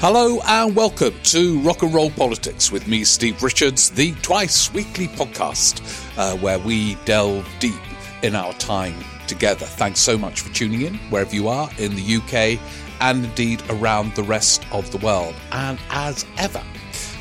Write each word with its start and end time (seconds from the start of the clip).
Hello 0.00 0.40
and 0.46 0.74
welcome 0.74 1.12
to 1.24 1.60
Rock 1.60 1.82
and 1.82 1.92
Roll 1.92 2.10
Politics 2.10 2.72
with 2.72 2.88
me, 2.88 3.04
Steve 3.04 3.42
Richards, 3.42 3.90
the 3.90 4.14
twice 4.22 4.72
weekly 4.72 5.08
podcast 5.08 5.82
uh, 6.16 6.38
where 6.38 6.58
we 6.58 6.94
delve 7.04 7.46
deep 7.58 7.74
in 8.22 8.34
our 8.34 8.54
time 8.54 8.94
together. 9.26 9.66
Thanks 9.66 10.00
so 10.00 10.16
much 10.16 10.40
for 10.40 10.50
tuning 10.54 10.80
in 10.80 10.94
wherever 11.10 11.34
you 11.34 11.48
are 11.48 11.68
in 11.76 11.94
the 11.96 12.16
UK 12.16 12.58
and 13.02 13.26
indeed 13.26 13.62
around 13.68 14.14
the 14.14 14.22
rest 14.22 14.64
of 14.72 14.90
the 14.90 14.96
world. 15.04 15.34
And 15.52 15.78
as 15.90 16.24
ever, 16.38 16.64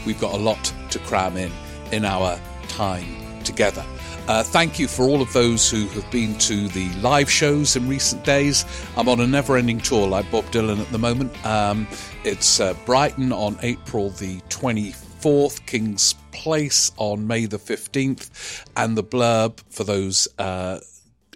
we've 0.05 0.21
got 0.21 0.33
a 0.33 0.37
lot 0.37 0.73
to 0.91 0.99
cram 0.99 1.35
in 1.35 1.51
in 1.91 2.05
our 2.05 2.39
time 2.69 3.43
together. 3.43 3.83
Uh, 4.29 4.43
thank 4.43 4.77
you 4.77 4.87
for 4.87 5.05
all 5.05 5.23
of 5.23 5.33
those 5.33 5.71
who 5.71 5.87
have 5.87 6.09
been 6.11 6.37
to 6.37 6.67
the 6.67 6.87
live 6.99 7.27
shows 7.31 7.75
in 7.75 7.89
recent 7.89 8.23
days. 8.23 8.63
I'm 8.95 9.09
on 9.09 9.19
a 9.21 9.25
never 9.25 9.57
ending 9.57 9.79
tour 9.79 10.07
like 10.07 10.29
Bob 10.29 10.45
Dylan 10.51 10.79
at 10.79 10.91
the 10.91 10.99
moment. 10.99 11.33
Um, 11.43 11.87
it's 12.23 12.59
uh, 12.59 12.75
Brighton 12.85 13.33
on 13.33 13.57
April 13.63 14.11
the 14.11 14.39
24th, 14.41 15.65
King's 15.65 16.13
Place 16.31 16.91
on 16.97 17.25
May 17.25 17.47
the 17.47 17.57
15th, 17.57 18.65
and 18.77 18.95
the 18.95 19.03
blurb 19.03 19.63
for 19.71 19.83
those 19.83 20.27
uh, 20.37 20.79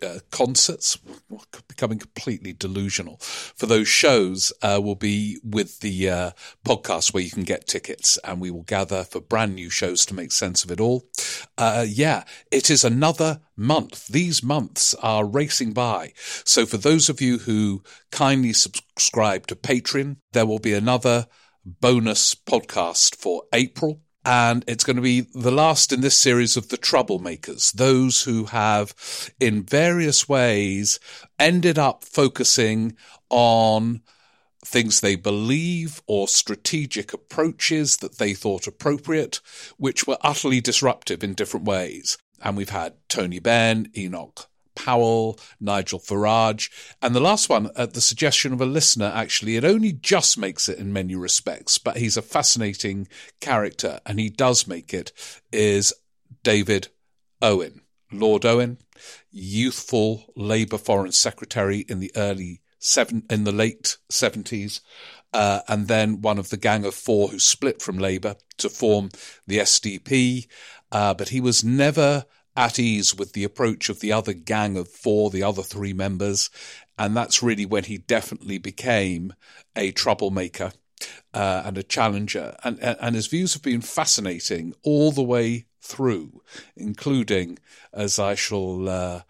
uh, 0.04 0.20
concerts, 0.32 0.98
becoming 1.68 2.00
completely 2.00 2.54
delusional, 2.54 3.18
for 3.18 3.66
those 3.66 3.88
shows 3.88 4.54
uh, 4.62 4.80
will 4.84 4.96
be 4.96 5.40
with 5.44 5.80
the 5.80 6.10
uh, 6.10 6.32
podcast 6.66 7.14
where 7.14 7.24
you 7.24 7.32
can 7.32 7.44
get 7.44 7.68
tickets 7.68 8.18
and 8.24 8.40
we 8.40 8.52
will 8.52 8.64
gather 8.64 9.04
for 9.04 9.22
brand 9.22 9.56
new 9.56 9.70
shows 9.70 10.06
to 10.06 10.14
make 10.14 10.32
sense 10.32 10.64
of 10.64 10.72
it 10.72 10.80
all. 10.80 11.06
Uh, 11.58 11.86
yeah, 11.88 12.24
it 12.52 12.70
is 12.70 12.84
another 12.84 13.42
month. 13.56 14.08
These 14.08 14.44
months 14.44 14.94
are 14.96 15.26
racing 15.26 15.74
by. 15.74 16.14
So 16.44 16.66
for 16.66 16.78
those 16.78 17.10
of 17.10 17.22
you 17.22 17.40
who 17.40 17.84
kindly 18.12 18.54
subscribe 18.54 19.48
to 19.48 19.56
Patreon, 19.56 20.18
there 20.34 20.46
will 20.46 20.60
be 20.60 20.74
another 20.74 21.28
bonus 21.66 22.36
podcast 22.36 23.16
for 23.16 23.44
April 23.54 24.02
and 24.26 24.64
it's 24.68 24.84
going 24.84 24.96
to 24.96 25.02
be 25.02 25.22
the 25.34 25.52
last 25.52 25.92
in 25.92 26.02
this 26.02 26.18
series 26.18 26.56
of 26.56 26.70
the 26.70 26.78
troublemakers, 26.78 27.74
those 27.74 28.24
who 28.24 28.46
have, 28.46 28.96
in 29.40 29.64
various 29.64 30.30
ways, 30.30 31.00
ended 31.38 31.78
up 31.78 32.04
focusing 32.04 32.96
on 33.30 34.02
things 34.66 35.02
they 35.02 35.16
believe 35.16 36.02
or 36.08 36.28
strategic 36.28 37.14
approaches 37.14 37.98
that 37.98 38.18
they 38.18 38.34
thought 38.34 38.66
appropriate, 38.66 39.42
which 39.78 40.08
were 40.08 40.18
utterly 40.22 40.62
disruptive 40.62 41.24
in 41.24 41.34
different 41.34 41.66
ways. 41.66 42.18
And 42.42 42.56
we've 42.56 42.70
had 42.70 42.94
Tony 43.10 43.40
Benn, 43.40 43.92
Enoch 43.98 44.50
Powell, 44.76 45.40
Nigel 45.60 46.00
Farage, 46.00 46.70
and 47.02 47.16
the 47.16 47.20
last 47.20 47.50
one, 47.50 47.70
at 47.76 47.94
the 47.94 48.02
suggestion 48.02 48.54
of 48.54 48.62
a 48.62 48.66
listener, 48.66 49.12
actually, 49.14 49.56
it 49.56 49.66
only 49.66 49.94
just 49.94 50.38
makes 50.38 50.70
it 50.70 50.80
in 50.80 50.94
many 50.94 51.16
respects, 51.16 51.78
but 51.78 51.98
he's 51.98 52.18
a 52.18 52.22
fascinating 52.22 53.08
character, 53.40 54.00
and 54.06 54.20
he 54.20 54.30
does 54.30 54.68
make 54.68 54.94
it, 54.94 55.12
is 55.52 55.94
David 56.44 56.90
Owen. 57.42 57.82
Lord 58.12 58.46
Owen, 58.46 58.78
youthful 59.32 60.26
Labour 60.36 60.78
Foreign 60.78 61.12
Secretary 61.12 61.80
in 61.90 62.00
the 62.00 62.12
early 62.16 62.62
seven, 62.80 63.24
in 63.30 63.44
the 63.44 63.52
late 63.52 63.98
seventies, 64.10 64.82
uh, 65.34 65.62
and 65.68 65.88
then 65.88 66.22
one 66.22 66.38
of 66.38 66.50
the 66.50 66.58
Gang 66.58 66.86
of 66.86 66.94
Four 66.94 67.30
who 67.30 67.40
split 67.40 67.82
from 67.82 67.98
Labour 67.98 68.36
to 68.58 68.70
form 68.70 69.10
the 69.48 69.58
SDP. 69.58 70.48
Uh, 70.92 71.14
but 71.14 71.30
he 71.30 71.42
was 71.42 71.64
never 71.64 72.26
at 72.56 72.80
ease 72.80 73.16
with 73.16 73.34
the 73.34 73.44
approach 73.44 73.90
of 73.90 74.00
the 74.00 74.12
other 74.12 74.34
gang 74.34 74.78
of 74.78 74.88
four, 74.88 75.30
the 75.30 75.44
other 75.44 75.64
three 75.64 75.94
members. 75.94 76.50
And 76.98 77.16
that's 77.18 77.42
really 77.42 77.66
when 77.66 77.86
he 77.86 77.98
definitely 77.98 78.58
became 78.58 79.34
a 79.76 79.92
troublemaker 79.92 80.72
uh, 81.34 81.64
and 81.66 81.78
a 81.78 81.84
challenger. 81.84 82.56
And, 82.64 82.80
and 82.80 83.16
his 83.16 83.28
views 83.28 83.54
have 83.54 83.64
been 83.64 83.82
fascinating 83.82 84.74
all 84.84 85.12
the 85.12 85.24
way 85.24 85.66
through, 85.82 86.42
including, 86.76 87.60
as 87.92 88.20
I 88.20 88.36
shall 88.36 88.88
uh, 88.88 89.22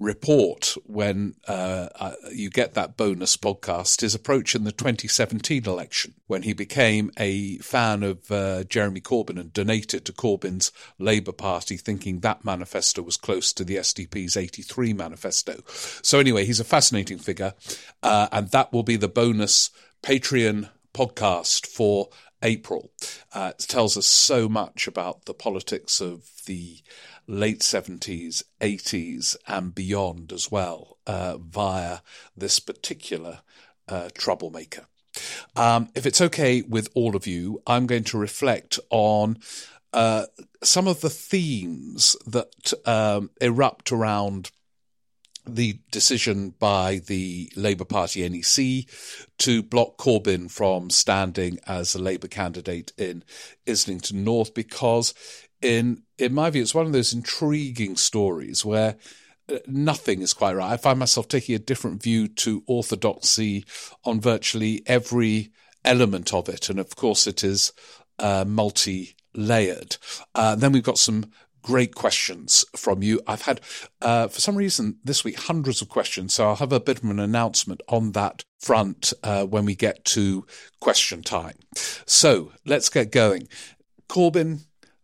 report 0.00 0.76
when 0.86 1.34
uh, 1.46 1.88
uh, 1.94 2.14
you 2.32 2.48
get 2.48 2.72
that 2.72 2.96
bonus 2.96 3.36
podcast 3.36 4.00
his 4.00 4.14
approach 4.14 4.54
in 4.54 4.64
the 4.64 4.72
2017 4.72 5.66
election 5.66 6.14
when 6.26 6.42
he 6.42 6.54
became 6.54 7.12
a 7.18 7.58
fan 7.58 8.02
of 8.02 8.32
uh, 8.32 8.64
Jeremy 8.64 9.02
Corbyn 9.02 9.38
and 9.38 9.52
donated 9.52 10.06
to 10.06 10.12
Corbyn's 10.12 10.72
Labour 10.98 11.32
Party, 11.32 11.76
thinking 11.76 12.20
that 12.20 12.44
manifesto 12.44 13.02
was 13.02 13.18
close 13.18 13.52
to 13.52 13.62
the 13.62 13.76
SDP's 13.76 14.36
83 14.36 14.94
manifesto. 14.94 15.60
So, 15.66 16.18
anyway, 16.18 16.46
he's 16.46 16.60
a 16.60 16.64
fascinating 16.64 17.18
figure, 17.18 17.52
uh, 18.02 18.28
and 18.32 18.50
that 18.52 18.72
will 18.72 18.82
be 18.82 18.96
the 18.96 19.08
bonus 19.08 19.70
Patreon 20.02 20.70
podcast 20.94 21.66
for 21.66 22.08
April. 22.42 22.90
Uh, 23.34 23.52
it 23.58 23.66
tells 23.68 23.96
us 23.96 24.06
so 24.06 24.48
much 24.48 24.86
about 24.86 25.26
the 25.26 25.34
politics 25.34 26.00
of 26.00 26.30
the 26.46 26.78
late 27.30 27.60
70s, 27.60 28.42
80s, 28.60 29.36
and 29.46 29.74
beyond 29.74 30.32
as 30.32 30.50
well, 30.50 30.98
uh, 31.06 31.38
via 31.38 32.00
this 32.36 32.58
particular 32.58 33.40
uh, 33.88 34.08
troublemaker. 34.14 34.86
Um, 35.56 35.88
if 35.94 36.06
it's 36.06 36.20
okay 36.20 36.62
with 36.62 36.88
all 36.94 37.16
of 37.16 37.26
you, 37.26 37.62
I'm 37.66 37.86
going 37.86 38.04
to 38.04 38.18
reflect 38.18 38.78
on 38.90 39.38
uh, 39.92 40.26
some 40.62 40.86
of 40.86 41.00
the 41.00 41.10
themes 41.10 42.16
that 42.26 42.72
um, 42.84 43.30
erupt 43.40 43.92
around 43.92 44.50
the 45.46 45.78
decision 45.90 46.54
by 46.58 47.00
the 47.06 47.50
Labour 47.56 47.84
Party 47.84 48.28
NEC 48.28 48.86
to 49.38 49.62
block 49.62 49.96
Corbyn 49.96 50.50
from 50.50 50.90
standing 50.90 51.58
as 51.66 51.94
a 51.94 51.98
Labour 51.98 52.28
candidate 52.28 52.92
in 52.96 53.24
Islington 53.66 54.22
North 54.22 54.54
because 54.54 55.14
in 55.62 56.02
in 56.18 56.34
my 56.34 56.50
view, 56.50 56.62
it's 56.62 56.74
one 56.74 56.86
of 56.86 56.92
those 56.92 57.12
intriguing 57.12 57.96
stories 57.96 58.64
where 58.64 58.96
uh, 59.48 59.58
nothing 59.66 60.22
is 60.22 60.32
quite 60.32 60.54
right. 60.54 60.72
I 60.72 60.76
find 60.76 60.98
myself 60.98 61.28
taking 61.28 61.54
a 61.54 61.58
different 61.58 62.02
view 62.02 62.28
to 62.28 62.62
orthodoxy 62.66 63.64
on 64.04 64.20
virtually 64.20 64.82
every 64.86 65.52
element 65.84 66.34
of 66.34 66.48
it, 66.48 66.68
and 66.68 66.78
of 66.78 66.94
course, 66.96 67.26
it 67.26 67.42
is 67.42 67.72
uh, 68.18 68.44
multi 68.46 69.16
layered. 69.34 69.96
Uh, 70.34 70.54
then 70.54 70.72
we've 70.72 70.82
got 70.82 70.98
some 70.98 71.30
great 71.62 71.94
questions 71.94 72.64
from 72.74 73.02
you. 73.02 73.20
I've 73.26 73.42
had, 73.42 73.60
uh, 74.00 74.28
for 74.28 74.40
some 74.40 74.56
reason, 74.56 74.98
this 75.04 75.24
week 75.24 75.38
hundreds 75.38 75.82
of 75.82 75.88
questions, 75.88 76.34
so 76.34 76.48
I'll 76.48 76.56
have 76.56 76.72
a 76.72 76.80
bit 76.80 76.98
of 76.98 77.04
an 77.04 77.20
announcement 77.20 77.82
on 77.88 78.12
that 78.12 78.44
front 78.58 79.12
uh, 79.22 79.44
when 79.44 79.64
we 79.64 79.74
get 79.74 80.04
to 80.06 80.46
question 80.80 81.22
time. 81.22 81.56
So 82.06 82.52
let's 82.64 82.88
get 82.88 83.12
going. 83.12 83.48
Corbyn 84.08 84.60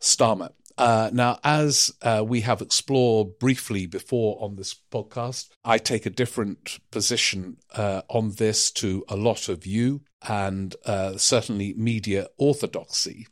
Starmer. 0.07 0.51
Uh, 0.79 1.11
now, 1.13 1.39
as 1.43 1.91
uh, 2.03 2.23
we 2.27 2.43
have 2.43 2.61
explored 2.61 3.39
briefly 3.39 3.87
before 3.87 4.37
on 4.43 4.57
this 4.57 4.75
podcast, 4.93 5.49
I 5.65 5.79
take 5.79 6.05
a 6.05 6.11
different 6.11 6.79
position 6.91 7.57
uh, 7.75 8.03
on 8.09 8.33
this 8.33 8.71
to 8.73 9.05
a 9.09 9.17
lot 9.17 9.49
of 9.49 9.67
you 9.67 10.03
and 10.29 10.77
uh, 10.85 11.17
certainly 11.17 11.75
media 11.75 12.29
orthodoxy. 12.37 13.27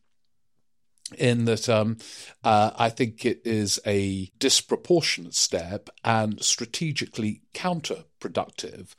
In 1.19 1.45
that, 1.45 1.69
um, 1.69 1.99
uh, 2.43 2.71
I 2.77 2.89
think 2.89 3.27
it 3.27 3.43
is 3.45 3.79
a 3.87 4.31
disproportionate 4.39 5.34
step 5.34 5.91
and 6.03 6.43
strategically 6.43 7.43
counterproductive 7.55 8.95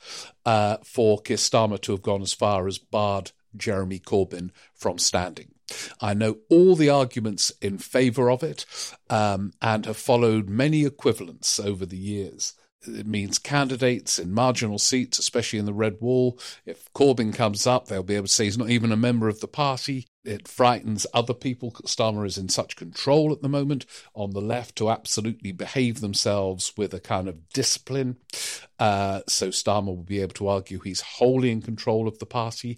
uh, 0.46 0.78
for 0.84 1.20
Keir 1.20 1.38
Starmer 1.38 1.82
to 1.82 1.94
have 1.94 2.04
gone 2.04 2.22
as 2.22 2.32
far 2.32 2.68
as 2.68 2.78
barred 2.78 3.32
Jeremy 3.58 4.00
Corbyn 4.00 4.52
from 4.76 5.00
standing. 5.00 5.55
I 6.00 6.14
know 6.14 6.38
all 6.50 6.76
the 6.76 6.90
arguments 6.90 7.52
in 7.62 7.78
favour 7.78 8.30
of 8.30 8.44
it 8.44 8.66
um, 9.10 9.54
and 9.62 9.86
have 9.86 9.98
followed 9.98 10.50
many 10.50 10.86
equivalents 10.86 11.60
over 11.60 11.86
the 11.86 11.98
years. 11.98 12.54
It 12.88 13.08
means 13.08 13.40
candidates 13.40 14.20
in 14.20 14.32
marginal 14.32 14.80
seats, 14.80 15.18
especially 15.18 15.60
in 15.60 15.66
the 15.66 15.74
Red 15.74 15.98
Wall. 16.02 16.40
If 16.66 16.92
Corbyn 16.94 17.34
comes 17.34 17.66
up, 17.66 17.88
they'll 17.88 18.04
be 18.04 18.16
able 18.16 18.28
to 18.28 18.32
say 18.32 18.46
he's 18.46 18.58
not 18.58 18.70
even 18.70 18.92
a 18.92 18.98
member 18.98 19.28
of 19.28 19.40
the 19.40 19.48
party. 19.48 20.08
It 20.24 20.48
frightens 20.48 21.06
other 21.14 21.34
people. 21.34 21.72
Starmer 21.86 22.26
is 22.26 22.38
in 22.38 22.50
such 22.50 22.76
control 22.76 23.32
at 23.32 23.42
the 23.42 23.50
moment 23.50 23.86
on 24.14 24.32
the 24.32 24.42
left 24.42 24.76
to 24.78 24.90
absolutely 24.90 25.52
behave 25.52 26.02
themselves 26.02 26.74
with 26.78 26.94
a 26.94 27.00
kind 27.00 27.28
of 27.28 27.50
discipline. 27.50 28.18
Uh, 28.80 29.22
so 29.28 29.50
Starmer 29.50 29.88
will 29.88 30.04
be 30.04 30.22
able 30.22 30.34
to 30.36 30.48
argue 30.48 30.80
he's 30.80 31.02
wholly 31.02 31.52
in 31.52 31.62
control 31.62 32.08
of 32.08 32.20
the 32.20 32.26
party 32.26 32.78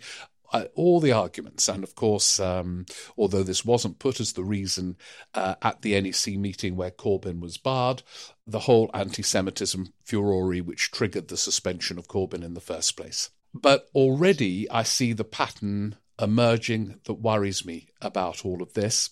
all 0.76 1.00
the 1.00 1.12
arguments, 1.12 1.68
and 1.68 1.84
of 1.84 1.96
course, 1.96 2.40
um, 2.40 2.86
although 3.18 3.44
this 3.44 3.66
wasn't 3.66 4.00
put 4.00 4.20
as 4.20 4.34
the 4.34 4.44
reason 4.44 4.98
uh, 5.34 5.56
at 5.62 5.82
the 5.82 6.00
NEC 6.00 6.38
meeting 6.38 6.76
where 6.76 6.92
Corbyn 6.92 7.40
was 7.40 7.58
barred, 7.58 8.04
the 8.46 8.60
whole 8.60 8.90
anti 8.94 9.24
Semitism 9.24 9.94
furore 10.04 10.58
which 10.62 10.92
triggered 10.92 11.28
the 11.28 11.38
suspension 11.38 11.98
of 11.98 12.08
Corbyn 12.08 12.44
in 12.44 12.54
the 12.54 12.62
first 12.62 12.96
place. 12.96 13.30
But 13.54 13.88
already 13.96 14.70
I 14.70 14.84
see 14.84 15.14
the 15.14 15.24
pattern 15.24 15.98
emerging 16.20 17.00
that 17.06 17.16
worries 17.16 17.66
me 17.66 17.90
about 18.02 18.46
all 18.46 18.62
of 18.62 18.74
this, 18.74 19.12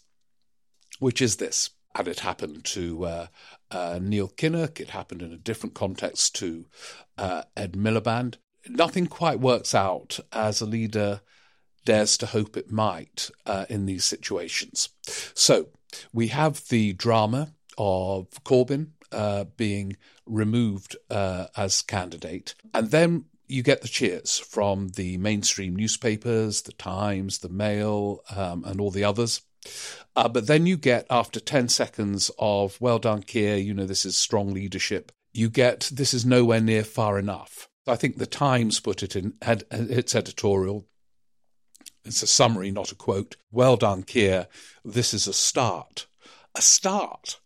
which 0.99 1.21
is 1.21 1.37
this. 1.37 1.71
And 1.97 2.07
it 2.07 2.19
happened 2.19 2.65
to 2.65 3.05
uh, 3.05 3.27
uh, 3.71 3.99
Neil 4.01 4.27
Kinnock, 4.27 4.79
it 4.79 4.89
happened 4.89 5.21
in 5.21 5.31
a 5.31 5.37
different 5.37 5.75
context 5.75 6.35
to 6.37 6.65
uh, 7.17 7.43
Ed 7.55 7.73
Miliband 7.73 8.35
nothing 8.69 9.07
quite 9.07 9.39
works 9.39 9.75
out 9.75 10.19
as 10.31 10.61
a 10.61 10.65
leader 10.65 11.21
dares 11.85 12.17
to 12.17 12.25
hope 12.25 12.57
it 12.57 12.71
might 12.71 13.29
uh, 13.45 13.65
in 13.69 13.85
these 13.85 14.03
situations. 14.03 14.89
So 15.33 15.67
we 16.11 16.27
have 16.27 16.67
the 16.69 16.93
drama 16.93 17.53
of 17.77 18.29
Corbyn 18.43 18.89
uh, 19.11 19.45
being 19.55 19.97
removed 20.25 20.95
uh, 21.09 21.47
as 21.55 21.81
candidate, 21.81 22.55
and 22.73 22.91
then 22.91 23.25
you 23.47 23.61
get 23.61 23.81
the 23.81 23.87
cheers 23.87 24.39
from 24.39 24.89
the 24.89 25.17
mainstream 25.17 25.75
newspapers, 25.75 26.63
the 26.63 26.73
Times, 26.73 27.39
the 27.39 27.49
Mail, 27.49 28.21
um, 28.35 28.63
and 28.65 28.81
all 28.81 28.91
the 28.91 29.03
others. 29.03 29.41
Uh, 30.15 30.27
but 30.27 30.47
then 30.47 30.65
you 30.65 30.77
get, 30.77 31.05
after 31.09 31.39
10 31.39 31.69
seconds 31.69 32.31
of, 32.39 32.79
well 32.79 32.99
done, 32.99 33.21
Keir, 33.21 33.57
you 33.57 33.73
know, 33.73 33.85
this 33.85 34.05
is 34.05 34.17
strong 34.17 34.53
leadership, 34.53 35.11
you 35.33 35.49
get, 35.49 35.89
this 35.93 36.13
is 36.13 36.25
nowhere 36.25 36.61
near 36.61 36.83
far 36.83 37.19
enough. 37.19 37.69
I 37.87 37.95
think 37.95 38.17
the 38.17 38.25
Times 38.25 38.79
put 38.79 39.03
it 39.03 39.15
in 39.15 39.33
had, 39.41 39.63
its 39.71 40.15
editorial. 40.15 40.85
It's 42.03 42.23
a 42.23 42.27
summary, 42.27 42.71
not 42.71 42.91
a 42.91 42.95
quote. 42.95 43.35
Well 43.51 43.77
done, 43.77 44.03
Keir. 44.03 44.47
This 44.83 45.13
is 45.13 45.27
a 45.27 45.33
start. 45.33 46.07
A 46.55 46.61
start. 46.61 47.39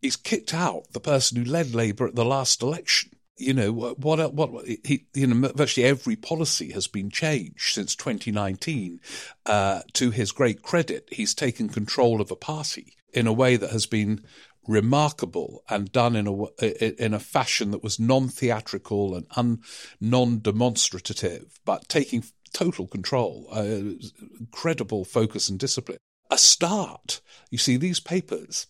He's 0.00 0.16
kicked 0.16 0.52
out 0.52 0.92
the 0.92 1.00
person 1.00 1.38
who 1.38 1.50
led 1.50 1.74
Labour 1.74 2.08
at 2.08 2.14
the 2.14 2.24
last 2.24 2.62
election 2.62 3.10
you 3.36 3.52
know 3.52 3.72
what 3.72 3.98
what 3.98 4.32
what 4.34 4.66
he 4.66 5.06
you 5.14 5.26
know 5.26 5.48
virtually 5.54 5.86
every 5.86 6.16
policy 6.16 6.72
has 6.72 6.86
been 6.86 7.10
changed 7.10 7.74
since 7.74 7.96
2019 7.96 9.00
uh, 9.46 9.80
to 9.92 10.10
his 10.10 10.32
great 10.32 10.62
credit 10.62 11.08
he's 11.10 11.34
taken 11.34 11.68
control 11.68 12.20
of 12.20 12.30
a 12.30 12.36
party 12.36 12.94
in 13.12 13.26
a 13.26 13.32
way 13.32 13.56
that 13.56 13.70
has 13.70 13.86
been 13.86 14.22
remarkable 14.66 15.62
and 15.68 15.92
done 15.92 16.16
in 16.16 16.26
a 16.26 17.04
in 17.04 17.14
a 17.14 17.18
fashion 17.18 17.70
that 17.70 17.82
was 17.82 18.00
non-theatrical 18.00 19.14
and 19.14 19.26
un, 19.36 19.60
non-demonstrative 20.00 21.58
but 21.64 21.88
taking 21.88 22.24
total 22.52 22.86
control 22.86 23.48
uh, 23.52 23.94
incredible 24.38 25.04
focus 25.04 25.48
and 25.48 25.58
discipline 25.58 25.98
a 26.30 26.38
start 26.38 27.20
you 27.50 27.58
see 27.58 27.76
these 27.76 28.00
papers 28.00 28.66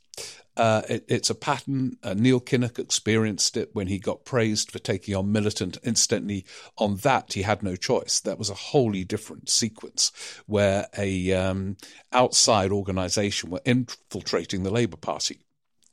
uh, 0.56 0.82
it, 0.88 1.04
it's 1.08 1.30
a 1.30 1.34
pattern. 1.34 1.96
Uh, 2.02 2.14
Neil 2.14 2.40
Kinnock 2.40 2.78
experienced 2.78 3.56
it 3.56 3.70
when 3.72 3.88
he 3.88 3.98
got 3.98 4.24
praised 4.24 4.70
for 4.70 4.78
taking 4.78 5.14
on 5.14 5.32
Militant. 5.32 5.78
Instantly, 5.82 6.44
on 6.78 6.96
that, 6.98 7.32
he 7.32 7.42
had 7.42 7.62
no 7.62 7.76
choice. 7.76 8.20
That 8.20 8.38
was 8.38 8.50
a 8.50 8.54
wholly 8.54 9.04
different 9.04 9.48
sequence 9.48 10.12
where 10.46 10.86
a 10.96 11.32
um, 11.32 11.76
outside 12.12 12.70
organisation 12.70 13.50
were 13.50 13.62
infiltrating 13.64 14.62
the 14.62 14.70
Labour 14.70 14.96
Party. 14.96 15.40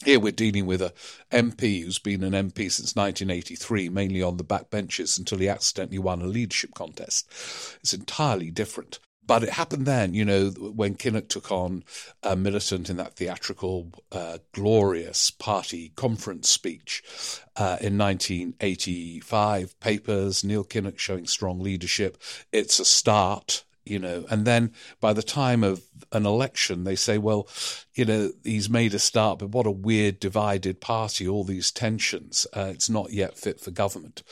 Here 0.03 0.19
we're 0.19 0.31
dealing 0.31 0.65
with 0.65 0.81
a 0.81 0.93
MP 1.31 1.83
who's 1.83 1.99
been 1.99 2.23
an 2.23 2.33
MP 2.33 2.71
since 2.71 2.95
1983, 2.95 3.89
mainly 3.89 4.23
on 4.23 4.37
the 4.37 4.43
backbenches 4.43 5.19
until 5.19 5.37
he 5.37 5.47
accidentally 5.47 5.99
won 5.99 6.21
a 6.21 6.27
leadership 6.27 6.73
contest. 6.73 7.27
It's 7.81 7.93
entirely 7.93 8.49
different. 8.49 8.99
But 9.27 9.43
it 9.43 9.49
happened 9.49 9.85
then, 9.85 10.15
you 10.15 10.25
know, 10.25 10.49
when 10.49 10.95
Kinnock 10.95 11.29
took 11.29 11.51
on 11.51 11.83
a 12.23 12.35
Militant 12.35 12.89
in 12.89 12.97
that 12.97 13.13
theatrical, 13.13 13.91
uh, 14.11 14.39
glorious 14.51 15.29
party 15.29 15.93
conference 15.95 16.49
speech 16.49 17.03
uh, 17.55 17.77
in 17.79 17.97
1985. 17.97 19.79
Papers, 19.79 20.43
Neil 20.43 20.63
Kinnock 20.63 20.97
showing 20.97 21.27
strong 21.27 21.59
leadership. 21.59 22.17
It's 22.51 22.79
a 22.79 22.85
start, 22.85 23.63
you 23.85 23.99
know. 23.99 24.25
And 24.29 24.45
then 24.45 24.73
by 24.99 25.13
the 25.13 25.23
time 25.23 25.63
of 25.63 25.83
an 26.11 26.25
election, 26.25 26.83
they 26.83 26.95
say, 26.95 27.17
well, 27.17 27.47
you 27.93 28.05
know, 28.05 28.31
he's 28.43 28.69
made 28.69 28.93
a 28.93 28.99
start, 28.99 29.39
but 29.39 29.49
what 29.49 29.65
a 29.65 29.71
weird 29.71 30.19
divided 30.19 30.81
party, 30.81 31.27
all 31.27 31.43
these 31.43 31.71
tensions. 31.71 32.45
Uh, 32.55 32.71
it's 32.73 32.89
not 32.89 33.11
yet 33.11 33.37
fit 33.37 33.59
for 33.59 33.71
government. 33.71 34.23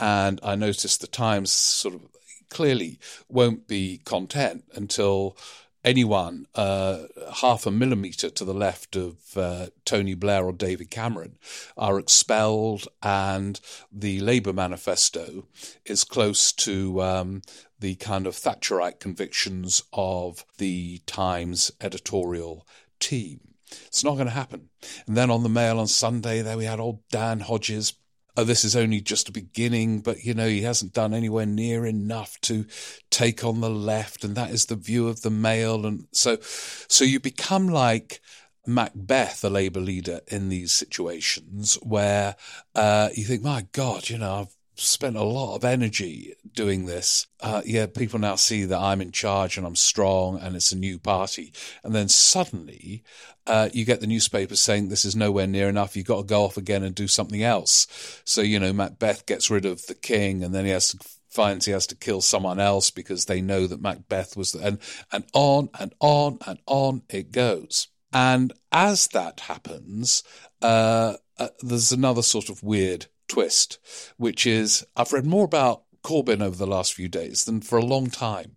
And 0.00 0.40
I 0.42 0.54
noticed 0.54 1.00
the 1.00 1.06
Times 1.06 1.50
sort 1.50 1.94
of 1.94 2.02
clearly 2.50 2.98
won't 3.28 3.68
be 3.68 4.00
content 4.04 4.64
until 4.74 5.36
anyone 5.84 6.46
uh, 6.54 7.04
half 7.40 7.66
a 7.66 7.70
millimetre 7.70 8.30
to 8.30 8.44
the 8.44 8.54
left 8.54 8.96
of 8.96 9.16
uh, 9.36 9.66
Tony 9.84 10.14
Blair 10.14 10.44
or 10.44 10.52
David 10.52 10.90
Cameron 10.90 11.38
are 11.76 11.98
expelled, 11.98 12.88
and 13.02 13.60
the 13.92 14.20
Labour 14.20 14.52
manifesto 14.52 15.46
is 15.84 16.04
close 16.04 16.52
to 16.52 17.02
um, 17.02 17.42
the 17.78 17.94
kind 17.96 18.26
of 18.26 18.34
Thatcherite 18.34 19.00
convictions 19.00 19.82
of 19.92 20.44
the 20.58 21.00
Times 21.06 21.72
editorial 21.80 22.66
team. 23.00 23.40
It's 23.86 24.04
not 24.04 24.14
going 24.14 24.26
to 24.26 24.32
happen. 24.32 24.70
And 25.06 25.16
then 25.16 25.30
on 25.30 25.42
the 25.42 25.48
Mail 25.48 25.78
on 25.78 25.86
Sunday, 25.88 26.40
there 26.42 26.56
we 26.56 26.64
had 26.64 26.80
old 26.80 27.06
Dan 27.10 27.40
Hodges 27.40 27.92
oh, 28.38 28.44
this 28.44 28.64
is 28.64 28.76
only 28.76 29.00
just 29.00 29.28
a 29.28 29.32
beginning, 29.32 30.00
but 30.00 30.22
you 30.22 30.32
know, 30.32 30.46
he 30.46 30.62
hasn't 30.62 30.92
done 30.92 31.12
anywhere 31.12 31.44
near 31.44 31.84
enough 31.84 32.40
to 32.42 32.66
take 33.10 33.44
on 33.44 33.60
the 33.60 33.68
left, 33.68 34.22
and 34.22 34.36
that 34.36 34.50
is 34.50 34.66
the 34.66 34.76
view 34.76 35.08
of 35.08 35.22
the 35.22 35.30
Mail. 35.30 35.84
And 35.84 36.06
so, 36.12 36.38
so 36.40 37.04
you 37.04 37.18
become 37.18 37.66
like 37.66 38.20
Macbeth, 38.64 39.42
a 39.42 39.50
Labour 39.50 39.80
leader, 39.80 40.20
in 40.28 40.50
these 40.50 40.72
situations 40.72 41.78
where 41.82 42.36
uh, 42.76 43.08
you 43.12 43.24
think, 43.24 43.42
my 43.42 43.66
God, 43.72 44.08
you 44.08 44.18
know, 44.18 44.34
I've 44.34 44.56
spent 44.80 45.16
a 45.16 45.22
lot 45.22 45.56
of 45.56 45.64
energy 45.64 46.34
doing 46.54 46.86
this. 46.86 47.26
Uh, 47.40 47.62
yeah, 47.64 47.86
people 47.86 48.18
now 48.18 48.36
see 48.36 48.64
that 48.64 48.78
I'm 48.78 49.00
in 49.00 49.12
charge 49.12 49.56
and 49.56 49.66
I'm 49.66 49.76
strong 49.76 50.38
and 50.38 50.56
it's 50.56 50.72
a 50.72 50.76
new 50.76 50.98
party. 50.98 51.52
And 51.82 51.94
then 51.94 52.08
suddenly 52.08 53.02
uh, 53.46 53.68
you 53.72 53.84
get 53.84 54.00
the 54.00 54.06
newspapers 54.06 54.60
saying 54.60 54.88
this 54.88 55.04
is 55.04 55.16
nowhere 55.16 55.46
near 55.46 55.68
enough. 55.68 55.96
You've 55.96 56.06
got 56.06 56.18
to 56.18 56.24
go 56.24 56.44
off 56.44 56.56
again 56.56 56.82
and 56.82 56.94
do 56.94 57.08
something 57.08 57.42
else. 57.42 57.86
So, 58.24 58.40
you 58.40 58.60
know, 58.60 58.72
Macbeth 58.72 59.26
gets 59.26 59.50
rid 59.50 59.64
of 59.64 59.86
the 59.86 59.94
king 59.94 60.44
and 60.44 60.54
then 60.54 60.64
he 60.64 60.70
has 60.70 60.92
to 60.92 60.98
finds 61.28 61.66
he 61.66 61.72
has 61.72 61.86
to 61.86 61.94
kill 61.94 62.20
someone 62.20 62.58
else 62.58 62.90
because 62.90 63.26
they 63.26 63.40
know 63.40 63.66
that 63.66 63.82
Macbeth 63.82 64.36
was 64.36 64.52
the, 64.52 64.66
and 64.66 64.78
and 65.12 65.24
on 65.34 65.68
and 65.78 65.94
on 66.00 66.38
and 66.46 66.58
on 66.66 67.02
it 67.10 67.32
goes. 67.32 67.88
And 68.12 68.52
as 68.72 69.08
that 69.08 69.40
happens, 69.40 70.22
uh, 70.62 71.14
uh, 71.38 71.48
there's 71.60 71.92
another 71.92 72.22
sort 72.22 72.48
of 72.48 72.62
weird 72.62 73.06
twist, 73.28 73.78
which 74.16 74.46
is 74.46 74.86
I've 74.96 75.12
read 75.12 75.26
more 75.26 75.44
about 75.44 75.82
Corbyn 76.02 76.42
over 76.42 76.56
the 76.56 76.66
last 76.66 76.94
few 76.94 77.08
days 77.08 77.44
than 77.44 77.60
for 77.60 77.78
a 77.78 77.84
long 77.84 78.08
time. 78.08 78.56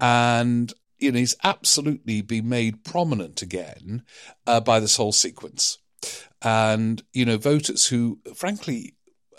And 0.00 0.72
you 0.98 1.12
know, 1.12 1.18
he's 1.18 1.36
absolutely 1.44 2.22
been 2.22 2.48
made 2.48 2.84
prominent 2.84 3.42
again 3.42 4.02
uh, 4.46 4.60
by 4.60 4.80
this 4.80 4.96
whole 4.96 5.12
sequence. 5.12 5.78
And, 6.42 7.02
you 7.12 7.24
know, 7.24 7.38
voters 7.38 7.88
who, 7.88 8.20
frankly, 8.34 8.94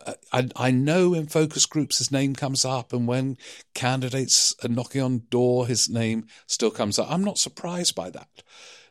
uh, 0.05 0.13
I, 0.31 0.49
I, 0.55 0.71
know 0.71 1.13
in 1.13 1.27
focus 1.27 1.65
groups 1.65 1.97
his 1.97 2.11
name 2.11 2.35
comes 2.35 2.65
up, 2.65 2.93
and 2.93 3.07
when 3.07 3.37
candidates 3.73 4.55
are 4.63 4.69
knocking 4.69 5.01
on 5.01 5.23
door, 5.29 5.67
his 5.67 5.89
name 5.89 6.27
still 6.45 6.71
comes 6.71 6.99
up. 6.99 7.09
I'm 7.09 7.23
not 7.23 7.37
surprised 7.37 7.95
by 7.95 8.09
that. 8.11 8.43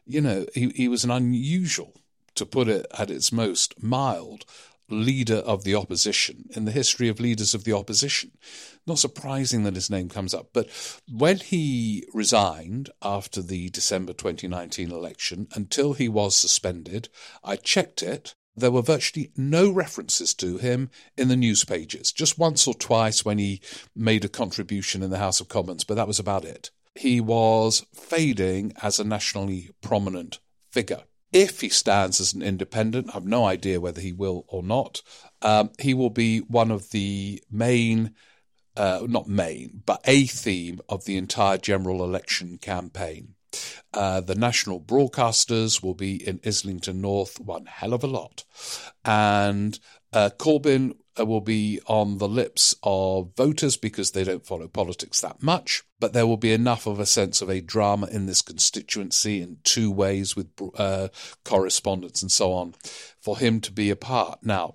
You 0.05 0.21
know, 0.21 0.47
he, 0.55 0.69
he 0.71 0.89
was 0.89 1.05
an 1.05 1.11
unusual, 1.11 1.95
to 2.35 2.47
put 2.47 2.69
it 2.69 2.87
at 2.97 3.11
its 3.11 3.33
most 3.33 3.83
mild, 3.83 4.45
leader 4.89 5.37
of 5.37 5.65
the 5.65 5.75
opposition 5.75 6.49
in 6.55 6.65
the 6.65 6.73
history 6.73 7.09
of 7.09 7.21
leaders 7.21 7.55
of 7.55 7.65
the 7.65 7.73
opposition. 7.73 8.33
Not 8.87 8.99
surprising 8.99 9.65
that 9.65 9.75
his 9.75 9.91
name 9.91 10.09
comes 10.09 10.35
up, 10.35 10.51
but 10.53 10.69
when 11.11 11.39
he 11.39 12.05
resigned 12.13 12.91
after 13.03 13.43
the 13.43 13.69
December 13.71 14.13
2019 14.13 14.91
election, 14.91 15.49
until 15.55 15.95
he 15.95 16.09
was 16.09 16.37
suspended, 16.37 17.09
I 17.43 17.57
checked 17.57 18.03
it. 18.03 18.35
There 18.59 18.71
were 18.71 18.83
virtually 18.83 19.33
no 19.37 19.71
references 19.71 20.33
to 20.35 20.57
him 20.57 20.91
in 21.17 21.29
the 21.29 21.37
news 21.37 21.65
pages, 21.65 22.11
just 22.11 22.39
once 22.39 22.67
or 22.67 22.73
twice 22.73 23.25
when 23.25 23.39
he 23.39 23.61
made 23.95 24.25
a 24.25 24.31
contribution 24.31 25.03
in 25.03 25.11
the 25.11 25.19
House 25.19 25.41
of 25.41 25.49
Commons, 25.49 25.85
but 25.85 25.95
that 25.95 26.09
was 26.09 26.19
about 26.19 26.45
it. 26.45 26.71
He 26.95 27.21
was 27.21 27.85
fading 27.93 28.73
as 28.81 28.99
a 28.99 29.05
nationally 29.05 29.71
prominent 29.83 30.39
figure 30.71 31.03
if 31.33 31.61
he 31.61 31.69
stands 31.69 32.21
as 32.21 32.33
an 32.33 32.43
independent, 32.43 33.11
I 33.11 33.13
have 33.15 33.27
no 33.27 33.45
idea 33.45 33.81
whether 33.81 34.01
he 34.01 34.13
will 34.13 34.45
or 34.49 34.63
not, 34.63 35.03
um, 35.43 35.71
he 35.79 35.95
will 35.95 36.11
be 36.11 36.39
one 36.41 36.71
of 36.71 36.91
the 36.91 37.43
main, 37.51 38.15
uh, 38.77 39.07
not 39.09 39.29
main, 39.29 39.83
but 39.85 40.01
a 40.05 40.27
theme 40.27 40.81
of 40.89 41.05
the 41.05 41.17
entire 41.17 41.59
general 41.59 42.03
election 42.05 42.59
campaign. 42.59 43.35
Uh, 43.95 44.21
the 44.21 44.35
national 44.35 44.81
broadcasters 44.81 45.83
will 45.83 45.95
be 45.95 46.27
in 46.27 46.41
Islington 46.45 47.01
North 47.01 47.41
one 47.41 47.67
hell 47.67 47.95
of 47.95 48.05
a 48.05 48.07
lot. 48.07 48.45
And 49.05 49.79
uh, 50.13 50.31
Corbyn 50.39 50.95
will 51.25 51.41
be 51.41 51.81
on 51.87 52.19
the 52.19 52.29
lips 52.29 52.75
of 52.83 53.31
voters 53.37 53.77
because 53.77 54.11
they 54.11 54.25
don't 54.25 54.47
follow 54.47 54.69
politics 54.69 55.21
that 55.21 55.43
much. 55.43 55.83
But 55.99 56.13
there 56.13 56.27
will 56.27 56.37
be 56.37 56.53
enough 56.53 56.87
of 56.87 57.01
a 57.01 57.07
sense 57.07 57.41
of 57.41 57.49
a 57.49 57.63
drama 57.63 58.07
in 58.09 58.27
this 58.27 58.43
constituency 58.43 59.41
in 59.41 59.59
two 59.65 59.91
ways 59.91 60.37
with 60.37 60.49
uh, 60.77 61.09
correspondence 61.45 62.21
and 62.21 62.31
so 62.31 62.53
on 62.53 62.75
for 63.19 63.39
him 63.39 63.61
to 63.63 63.73
be 63.73 63.89
a 63.91 63.97
part. 63.97 64.41
Now, 64.43 64.75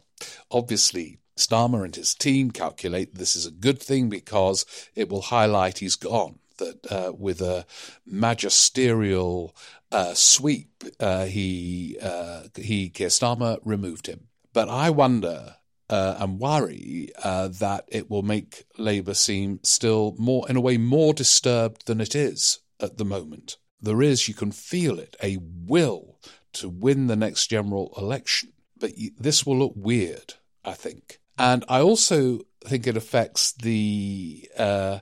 obviously, 0.50 1.20
Starmer 1.38 1.84
and 1.86 1.96
his 1.96 2.16
team 2.16 2.52
calculate 2.52 3.16
this 3.16 3.36
is 3.36 3.46
a 3.46 3.52
good 3.52 3.82
thing 3.82 4.10
because 4.10 4.66
it 4.96 5.10
will 5.10 5.22
highlight 5.22 5.80
he's 5.80 5.96
gone. 5.96 6.40
That 6.58 6.92
uh, 6.92 7.14
with 7.18 7.42
a 7.42 7.66
magisterial 8.06 9.56
uh, 9.92 10.14
sweep, 10.14 10.84
uh, 11.00 11.26
he 11.26 11.98
uh, 12.02 12.44
he 12.56 12.90
Keir 12.90 13.08
Starmer 13.08 13.60
removed 13.64 14.08
him. 14.08 14.28
But 14.54 14.70
I 14.70 14.90
wonder 14.90 15.56
uh, 15.92 16.16
and 16.20 16.40
worry 16.40 17.10
uh, 17.22 17.50
that 17.50 17.84
it 17.90 18.10
will 18.10 18.24
make 18.24 18.64
Labour 18.78 19.14
seem 19.14 19.60
still 19.62 20.16
more, 20.18 20.50
in 20.50 20.56
a 20.56 20.62
way, 20.62 20.78
more 20.78 21.14
disturbed 21.14 21.86
than 21.86 22.00
it 22.00 22.16
is 22.16 22.60
at 22.80 22.98
the 22.98 23.06
moment. 23.06 23.58
There 23.82 24.02
is, 24.02 24.28
you 24.28 24.34
can 24.34 24.52
feel 24.52 25.00
it, 25.00 25.16
a 25.22 25.38
will 25.42 26.18
to 26.54 26.70
win 26.70 27.08
the 27.08 27.16
next 27.16 27.48
general 27.48 27.94
election. 27.98 28.54
But 28.80 28.94
this 29.20 29.46
will 29.46 29.58
look 29.60 29.74
weird, 29.76 30.36
I 30.64 30.74
think. 30.74 31.20
And 31.38 31.66
I 31.68 31.82
also 31.82 32.40
think 32.64 32.88
it 32.88 32.98
affects 32.98 33.52
the 33.52 34.50
uh, 34.58 35.00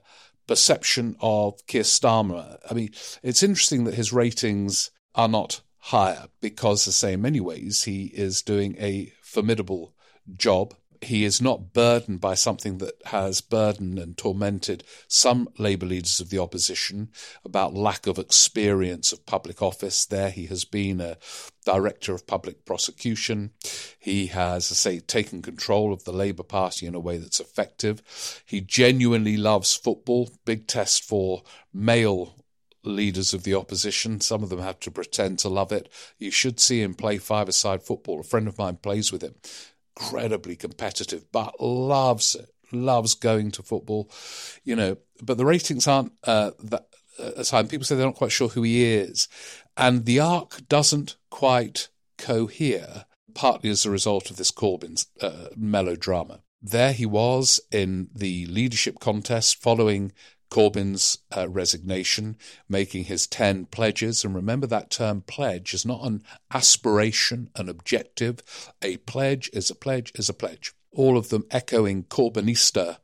perception 0.48 1.16
of 1.22 1.66
Keir 1.68 1.84
Starmer. 1.84 2.58
I 2.70 2.74
mean, 2.74 2.90
it's 3.22 3.44
interesting 3.44 3.84
that 3.84 3.94
his 3.94 4.12
ratings 4.12 4.92
are 5.14 5.28
not 5.28 5.62
higher 5.78 6.28
because, 6.42 6.88
as 6.88 6.96
say, 6.96 7.14
in 7.14 7.22
many 7.22 7.40
ways, 7.40 7.84
he 7.84 8.06
is 8.06 8.42
doing 8.42 8.76
a 8.80 9.14
formidable 9.22 9.94
job 10.38 10.74
he 11.02 11.24
is 11.24 11.42
not 11.42 11.74
burdened 11.74 12.20
by 12.20 12.34
something 12.34 12.78
that 12.80 13.02
has 13.06 13.42
burdened 13.42 13.98
and 13.98 14.18
tormented 14.18 14.84
some 15.08 15.48
Labour 15.58 15.86
leaders 15.86 16.20
of 16.20 16.30
the 16.30 16.40
opposition 16.40 17.10
about 17.46 17.74
lack 17.74 18.06
of 18.06 18.20
experience 18.20 19.14
of 19.14 19.26
public 19.26 19.62
office. 19.62 20.06
There, 20.06 20.30
he 20.30 20.48
has 20.48 20.66
been 20.66 21.00
a 21.00 21.18
director 21.66 22.14
of 22.14 22.28
public 22.28 22.66
prosecution. 22.66 23.52
He 23.98 24.28
has, 24.28 24.72
I 24.72 24.76
say, 24.76 25.00
taken 25.00 25.42
control 25.42 25.94
of 25.94 26.04
the 26.04 26.12
Labour 26.12 26.44
Party 26.44 26.86
in 26.86 26.96
a 26.96 27.00
way 27.00 27.18
that's 27.18 27.40
effective. 27.40 28.44
He 28.46 28.60
genuinely 28.60 29.38
loves 29.38 29.74
football. 29.74 30.30
Big 30.46 30.68
test 30.68 31.04
for 31.04 31.44
male 31.74 32.36
leaders 32.84 33.34
of 33.34 33.44
the 33.44 33.54
opposition. 33.54 34.20
Some 34.20 34.44
of 34.44 34.50
them 34.50 34.60
have 34.60 34.80
to 34.82 34.92
pretend 34.92 35.40
to 35.40 35.50
love 35.50 35.72
it. 35.72 35.90
You 36.18 36.32
should 36.32 36.60
see 36.60 36.82
him 36.82 36.94
play 36.94 37.18
five-a-side 37.18 37.84
football. 37.84 38.20
A 38.20 38.24
friend 38.24 38.48
of 38.48 38.58
mine 38.58 38.78
plays 38.78 39.12
with 39.12 39.22
him 39.22 39.36
incredibly 40.00 40.56
competitive, 40.56 41.26
but 41.32 41.60
loves 41.60 42.36
it, 42.36 42.50
loves 42.72 43.16
going 43.16 43.52
to 43.52 43.64
football, 43.64 44.10
you 44.64 44.76
know. 44.76 44.98
But 45.22 45.38
the 45.38 45.46
ratings 45.46 45.88
aren't 45.88 46.14
uh, 46.24 46.52
that 46.64 46.88
uh, 47.20 47.44
high. 47.44 47.64
People 47.64 47.86
say 47.86 47.96
they're 47.96 48.06
not 48.06 48.16
quite 48.16 48.32
sure 48.32 48.50
who 48.50 48.64
he 48.64 48.86
is, 48.86 49.28
and 49.78 50.06
the 50.06 50.20
arc 50.20 50.68
doesn't 50.68 51.18
quite 51.30 51.90
cohere, 52.18 53.06
partly 53.34 53.70
as 53.70 53.86
a 53.86 53.92
result 53.92 54.30
of 54.30 54.38
this 54.38 54.52
Corbyn 54.52 55.06
uh, 55.22 55.48
melodrama. 55.56 56.42
There 56.62 56.94
he 56.94 57.06
was 57.06 57.62
in 57.72 58.10
the 58.14 58.46
leadership 58.48 59.00
contest 59.00 59.62
following 59.62 60.12
Corbyn's 60.50 61.20
uh, 61.36 61.48
resignation, 61.48 62.38
making 62.68 63.06
his 63.06 63.28
10 63.28 63.66
pledges. 63.68 64.24
And 64.24 64.36
remember 64.36 64.68
that 64.68 64.90
term 64.90 65.22
pledge 65.22 65.74
is 65.74 65.86
not 65.86 66.04
an 66.04 66.24
aspiration, 66.52 67.50
an 67.56 67.70
objective. 67.70 68.42
A 68.82 68.98
pledge 68.98 69.50
is 69.54 69.70
a 69.70 69.76
pledge 69.76 70.12
is 70.16 70.30
a 70.30 70.34
pledge. 70.34 70.74
All 70.92 71.18
of 71.18 71.30
them 71.30 71.46
echoing 71.52 72.04
Corbynista 72.04 72.98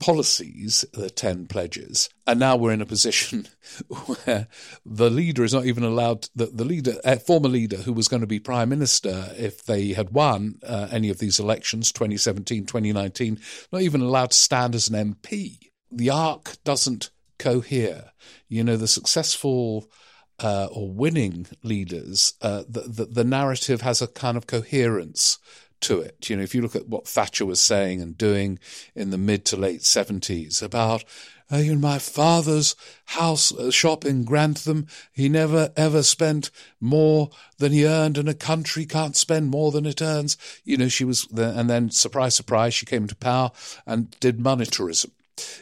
policies, 0.00 0.84
the 0.92 1.08
10 1.08 1.46
pledges. 1.46 2.08
And 2.26 2.40
now 2.40 2.56
we're 2.56 2.72
in 2.72 2.82
a 2.82 2.86
position 2.86 3.46
where 4.06 4.48
the 4.84 5.08
leader 5.08 5.44
is 5.44 5.54
not 5.54 5.64
even 5.64 5.84
allowed, 5.84 6.28
the, 6.34 6.46
the 6.46 6.64
leader, 6.64 6.94
a 7.04 7.20
former 7.20 7.48
leader 7.48 7.76
who 7.76 7.92
was 7.92 8.08
going 8.08 8.22
to 8.22 8.26
be 8.26 8.40
prime 8.40 8.68
minister 8.68 9.32
if 9.36 9.64
they 9.64 9.92
had 9.92 10.10
won 10.10 10.58
uh, 10.66 10.88
any 10.90 11.08
of 11.08 11.18
these 11.18 11.38
elections, 11.38 11.92
2017, 11.92 12.66
2019, 12.66 13.38
not 13.70 13.82
even 13.82 14.00
allowed 14.00 14.32
to 14.32 14.36
stand 14.36 14.74
as 14.74 14.88
an 14.88 15.14
MP 15.14 15.71
the 15.92 16.10
arc 16.10 16.56
doesn't 16.64 17.10
cohere. 17.38 18.12
You 18.48 18.64
know, 18.64 18.76
the 18.76 18.88
successful 18.88 19.90
uh, 20.38 20.68
or 20.72 20.90
winning 20.90 21.46
leaders, 21.62 22.34
uh, 22.42 22.64
the, 22.68 22.80
the, 22.80 23.04
the 23.06 23.24
narrative 23.24 23.82
has 23.82 24.02
a 24.02 24.06
kind 24.06 24.36
of 24.36 24.46
coherence 24.46 25.38
to 25.82 26.00
it. 26.00 26.30
You 26.30 26.36
know, 26.36 26.42
if 26.42 26.54
you 26.54 26.62
look 26.62 26.76
at 26.76 26.88
what 26.88 27.06
Thatcher 27.06 27.44
was 27.44 27.60
saying 27.60 28.00
and 28.00 28.16
doing 28.16 28.58
in 28.94 29.10
the 29.10 29.18
mid 29.18 29.44
to 29.46 29.56
late 29.56 29.84
seventies 29.84 30.62
about 30.62 31.04
uh, 31.52 31.56
in 31.56 31.80
my 31.80 31.98
father's 31.98 32.74
house 33.06 33.52
uh, 33.52 33.70
shop 33.70 34.04
in 34.04 34.24
Grantham, 34.24 34.86
he 35.12 35.28
never 35.28 35.72
ever 35.76 36.02
spent 36.02 36.50
more 36.80 37.30
than 37.58 37.72
he 37.72 37.86
earned, 37.86 38.16
and 38.16 38.28
a 38.28 38.34
country 38.34 38.86
can't 38.86 39.16
spend 39.16 39.50
more 39.50 39.70
than 39.70 39.84
it 39.84 40.00
earns. 40.00 40.36
You 40.64 40.76
know, 40.76 40.88
she 40.88 41.04
was, 41.04 41.26
and 41.32 41.68
then 41.68 41.90
surprise, 41.90 42.34
surprise, 42.34 42.74
she 42.74 42.86
came 42.86 43.06
to 43.08 43.16
power 43.16 43.50
and 43.84 44.16
did 44.20 44.38
monetarism 44.38 45.10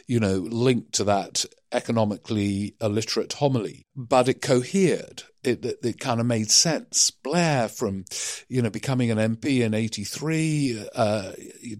you 0.07 0.19
know, 0.19 0.35
linked 0.37 0.93
to 0.93 1.03
that 1.05 1.45
economically 1.71 2.75
illiterate 2.81 3.33
homily, 3.33 3.85
but 3.95 4.27
it 4.27 4.41
cohered. 4.41 5.23
It, 5.43 5.65
it, 5.65 5.79
it, 5.81 5.99
kind 5.99 6.19
of 6.19 6.27
made 6.27 6.51
sense. 6.51 7.09
Blair, 7.09 7.67
from 7.67 8.05
you 8.47 8.61
know 8.61 8.69
becoming 8.69 9.09
an 9.09 9.17
MP 9.17 9.61
in 9.61 9.73
'83 9.73 10.87
uh, 10.93 11.31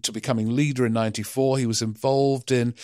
to 0.02 0.12
becoming 0.12 0.56
leader 0.56 0.84
in 0.84 0.92
'94, 0.92 1.58
he 1.58 1.66
was 1.66 1.80
involved 1.80 2.50
in 2.50 2.74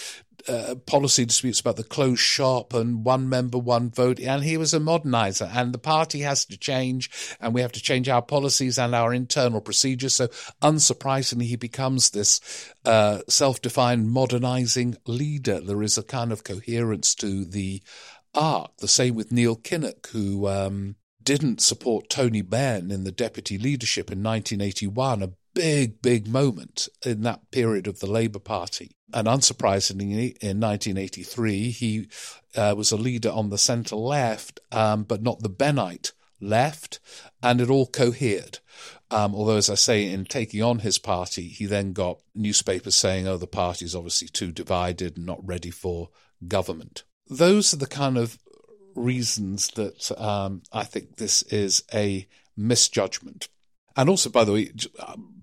uh, 0.47 0.75
policy 0.87 1.25
disputes 1.25 1.61
about 1.61 1.77
the 1.77 1.85
closed 1.85 2.21
shop 2.21 2.73
and 2.75 3.05
one 3.05 3.29
member, 3.29 3.59
one 3.59 3.91
vote. 3.91 4.21
And 4.21 4.45
he 4.45 4.57
was 4.57 4.73
a 4.73 4.79
modernizer. 4.79 5.51
And 5.53 5.73
the 5.73 5.79
party 5.79 6.21
has 6.21 6.45
to 6.47 6.57
change, 6.57 7.11
and 7.41 7.53
we 7.53 7.61
have 7.61 7.73
to 7.73 7.83
change 7.83 8.09
our 8.09 8.23
policies 8.23 8.79
and 8.79 8.95
our 8.95 9.13
internal 9.13 9.61
procedures. 9.61 10.15
So, 10.15 10.29
unsurprisingly, 10.63 11.45
he 11.45 11.57
becomes 11.57 12.11
this 12.11 12.41
uh, 12.85 13.21
self 13.29 13.61
defined 13.61 14.11
modernizing 14.11 14.97
leader. 15.07 15.61
There 15.61 15.83
is 15.83 15.99
a 15.99 16.03
kind 16.03 16.33
of 16.33 16.45
coherence 16.45 17.15
to 17.17 17.45
the 17.45 17.83
arc. 18.35 18.77
The 18.79 18.89
same 18.89 19.15
with 19.15 19.33
Neil 19.33 19.57
Kinnock, 19.57 20.09
who. 20.09 20.49
Um, 20.49 20.97
didn't 21.21 21.61
support 21.61 22.09
Tony 22.09 22.41
Benn 22.41 22.91
in 22.91 23.05
the 23.05 23.13
deputy 23.13 23.59
leadership 23.59 24.11
in 24.11 24.23
1981, 24.23 25.23
a 25.23 25.29
big, 25.55 26.01
big 26.03 26.29
moment 26.29 26.89
in 27.05 27.23
that 27.23 27.51
period 27.51 27.87
of 27.87 28.01
the 28.01 28.11
Labour 28.11 28.39
Party. 28.39 28.93
And 29.13 29.27
unsurprisingly, 29.27 30.37
in 30.39 30.61
1983, 30.61 31.71
he 31.71 32.09
uh, 32.55 32.75
was 32.77 32.93
a 32.93 32.97
leader 32.97 33.31
on 33.31 33.51
the 33.51 33.59
centre 33.59 33.97
left, 33.97 34.61
um, 34.71 35.05
but 35.05 35.23
not 35.23 35.41
the 35.41 35.49
Bennite 35.49 36.13
left, 36.41 37.01
and 37.43 37.61
it 37.61 37.71
all 37.71 37.87
cohered. 37.87 38.59
Um, 39.11 39.35
although, 39.35 39.57
as 39.57 39.71
I 39.71 39.75
say, 39.75 40.11
in 40.11 40.27
taking 40.27 40.63
on 40.63 40.81
his 40.81 40.99
party, 40.99 41.49
he 41.49 41.65
then 41.65 41.93
got 41.93 42.21
newspapers 42.35 42.95
saying, 42.95 43.27
oh, 43.27 43.39
the 43.39 43.47
party's 43.47 43.95
obviously 43.95 44.29
too 44.29 44.53
divided 44.53 45.17
and 45.17 45.25
not 45.25 45.47
ready 45.47 45.71
for 45.71 46.11
government. 46.47 47.05
Those 47.29 47.73
are 47.73 47.79
the 47.79 47.87
kind 47.87 48.19
of 48.19 48.39
reasons 48.95 49.69
that 49.69 50.13
um, 50.21 50.63
I 50.73 50.85
think 50.85 51.17
this 51.17 51.43
is 51.43 51.83
a 51.93 52.27
misjudgment. 52.57 53.49
And 53.97 54.09
also, 54.09 54.31
by 54.31 54.45
the 54.45 54.53
way, 54.53 54.73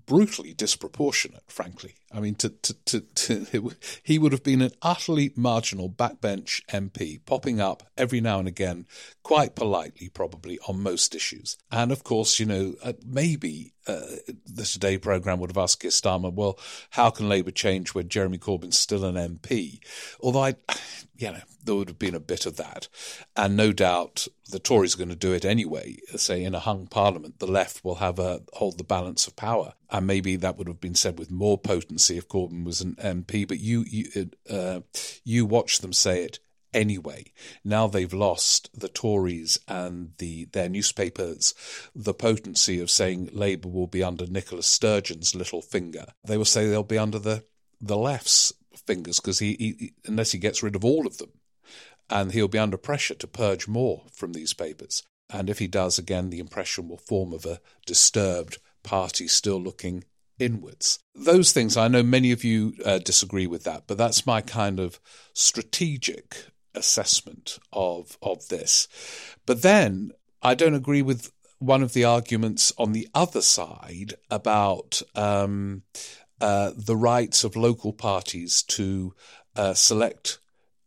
brutally 0.06 0.54
disproportionate, 0.54 1.44
frankly. 1.48 1.94
I 2.12 2.20
mean, 2.20 2.36
to, 2.36 2.50
to, 2.50 2.74
to, 2.74 3.00
to, 3.00 3.72
he 4.02 4.18
would 4.18 4.32
have 4.32 4.44
been 4.44 4.62
an 4.62 4.70
utterly 4.80 5.32
marginal 5.34 5.90
backbench 5.90 6.64
MP, 6.66 7.20
popping 7.26 7.60
up 7.60 7.82
every 7.98 8.20
now 8.20 8.38
and 8.38 8.46
again, 8.46 8.86
quite 9.24 9.56
politely, 9.56 10.08
probably, 10.08 10.58
on 10.68 10.80
most 10.80 11.14
issues. 11.14 11.58
And 11.70 11.90
of 11.90 12.04
course, 12.04 12.38
you 12.38 12.46
know, 12.46 12.76
uh, 12.82 12.92
maybe 13.04 13.72
uh, 13.88 14.00
the 14.46 14.64
Today 14.64 14.98
programme 14.98 15.40
would 15.40 15.50
have 15.50 15.58
asked 15.58 15.80
Keir 15.80 15.90
Starmer, 15.90 16.32
well, 16.32 16.58
how 16.90 17.10
can 17.10 17.28
Labour 17.28 17.50
change 17.50 17.92
when 17.92 18.08
Jeremy 18.08 18.38
Corbyn's 18.38 18.78
still 18.78 19.04
an 19.04 19.16
MP? 19.16 19.80
Although 20.20 20.44
I, 20.44 20.54
you 21.16 21.32
know, 21.32 21.40
there 21.64 21.74
would 21.74 21.88
have 21.88 21.98
been 21.98 22.14
a 22.14 22.20
bit 22.20 22.46
of 22.46 22.56
that. 22.56 22.86
And 23.34 23.56
no 23.56 23.72
doubt 23.72 24.28
the 24.48 24.60
Tories 24.60 24.94
are 24.94 24.98
going 24.98 25.08
to 25.08 25.16
do 25.16 25.32
it 25.32 25.44
anyway. 25.44 25.96
Say 26.14 26.44
in 26.44 26.54
a 26.54 26.60
hung 26.60 26.86
parliament, 26.86 27.40
the 27.40 27.48
left 27.48 27.84
will 27.84 27.96
have 27.96 28.20
a 28.20 28.42
hold 28.52 28.78
the 28.78 28.84
balance 28.84 29.26
of 29.26 29.34
power. 29.34 29.72
And 29.90 30.06
maybe 30.06 30.36
that 30.36 30.56
would 30.56 30.68
have 30.68 30.80
been 30.80 30.94
said 30.94 31.18
with 31.18 31.30
more 31.30 31.58
potency 31.58 31.95
if 32.16 32.28
Corbyn 32.28 32.64
was 32.64 32.80
an 32.80 32.94
MP. 32.96 33.46
But 33.46 33.60
you, 33.60 33.84
you, 33.88 34.30
uh, 34.48 34.80
you 35.24 35.46
watch 35.46 35.80
them 35.80 35.92
say 35.92 36.22
it 36.24 36.38
anyway. 36.76 37.32
Now 37.64 37.86
they've 37.86 38.12
lost 38.12 38.68
the 38.78 38.88
Tories 38.88 39.58
and 39.66 40.12
the 40.18 40.44
their 40.46 40.68
newspapers 40.68 41.54
the 41.94 42.14
potency 42.14 42.80
of 42.80 42.90
saying 42.90 43.30
Labour 43.32 43.68
will 43.68 43.86
be 43.86 44.02
under 44.02 44.26
Nicola 44.26 44.62
Sturgeon's 44.62 45.34
little 45.34 45.62
finger. 45.62 46.06
They 46.24 46.36
will 46.36 46.44
say 46.44 46.66
they'll 46.66 46.82
be 46.82 46.98
under 46.98 47.18
the 47.18 47.44
the 47.80 47.96
left's 47.96 48.52
fingers 48.86 49.20
because 49.20 49.38
he, 49.38 49.56
he 49.58 49.92
unless 50.06 50.32
he 50.32 50.38
gets 50.38 50.62
rid 50.62 50.76
of 50.76 50.84
all 50.84 51.06
of 51.06 51.18
them 51.18 51.30
and 52.08 52.32
he'll 52.32 52.48
be 52.48 52.58
under 52.58 52.76
pressure 52.76 53.14
to 53.14 53.26
purge 53.26 53.66
more 53.66 54.04
from 54.12 54.32
these 54.32 54.52
papers. 54.52 55.02
And 55.30 55.50
if 55.50 55.58
he 55.58 55.66
does, 55.66 55.98
again, 55.98 56.30
the 56.30 56.38
impression 56.38 56.88
will 56.88 56.98
form 56.98 57.32
of 57.32 57.44
a 57.44 57.60
disturbed 57.84 58.58
party 58.84 59.26
still 59.26 59.60
looking 59.60 60.04
inwards. 60.38 60.98
Those 61.14 61.52
things, 61.52 61.76
I 61.76 61.88
know 61.88 62.02
many 62.02 62.32
of 62.32 62.44
you 62.44 62.74
uh, 62.84 62.98
disagree 62.98 63.46
with 63.46 63.64
that, 63.64 63.84
but 63.86 63.98
that's 63.98 64.26
my 64.26 64.40
kind 64.40 64.80
of 64.80 65.00
strategic 65.32 66.46
assessment 66.74 67.58
of, 67.72 68.18
of 68.22 68.48
this. 68.48 68.88
But 69.46 69.62
then 69.62 70.12
I 70.42 70.54
don't 70.54 70.74
agree 70.74 71.02
with 71.02 71.32
one 71.58 71.82
of 71.82 71.94
the 71.94 72.04
arguments 72.04 72.72
on 72.76 72.92
the 72.92 73.08
other 73.14 73.40
side 73.40 74.14
about 74.30 75.02
um, 75.14 75.82
uh, 76.40 76.72
the 76.76 76.96
rights 76.96 77.44
of 77.44 77.56
local 77.56 77.92
parties 77.92 78.62
to 78.62 79.14
uh, 79.56 79.72
select 79.74 80.38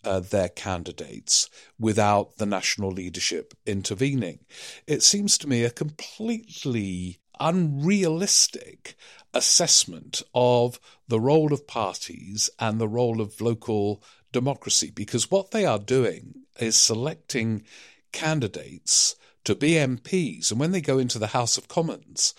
uh, 0.03 0.19
their 0.19 0.49
candidates 0.49 1.49
without 1.79 2.37
the 2.37 2.45
national 2.45 2.91
leadership 2.91 3.53
intervening. 3.65 4.39
It 4.87 5.03
seems 5.03 5.37
to 5.39 5.49
me 5.49 5.63
a 5.63 5.69
completely 5.69 7.19
unrealistic 7.39 8.95
assessment 9.33 10.21
of 10.33 10.79
the 11.07 11.19
role 11.19 11.53
of 11.53 11.67
parties 11.67 12.49
and 12.59 12.79
the 12.79 12.87
role 12.87 13.21
of 13.21 13.41
local 13.41 14.03
democracy 14.31 14.91
because 14.93 15.31
what 15.31 15.51
they 15.51 15.65
are 15.65 15.79
doing 15.79 16.33
is 16.59 16.75
selecting 16.75 17.63
candidates 18.11 19.15
to 19.43 19.55
be 19.55 19.71
MPs. 19.71 20.51
And 20.51 20.59
when 20.59 20.71
they 20.71 20.81
go 20.81 20.97
into 20.97 21.19
the 21.19 21.27
House 21.27 21.57
of 21.57 21.67
Commons, 21.67 22.33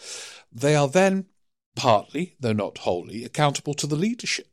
they 0.52 0.75
are 0.75 0.88
then 0.88 1.26
partly, 1.76 2.37
though 2.40 2.52
not 2.52 2.78
wholly, 2.78 3.25
accountable 3.25 3.75
to 3.75 3.87
the 3.87 3.97
leadership. 3.97 4.50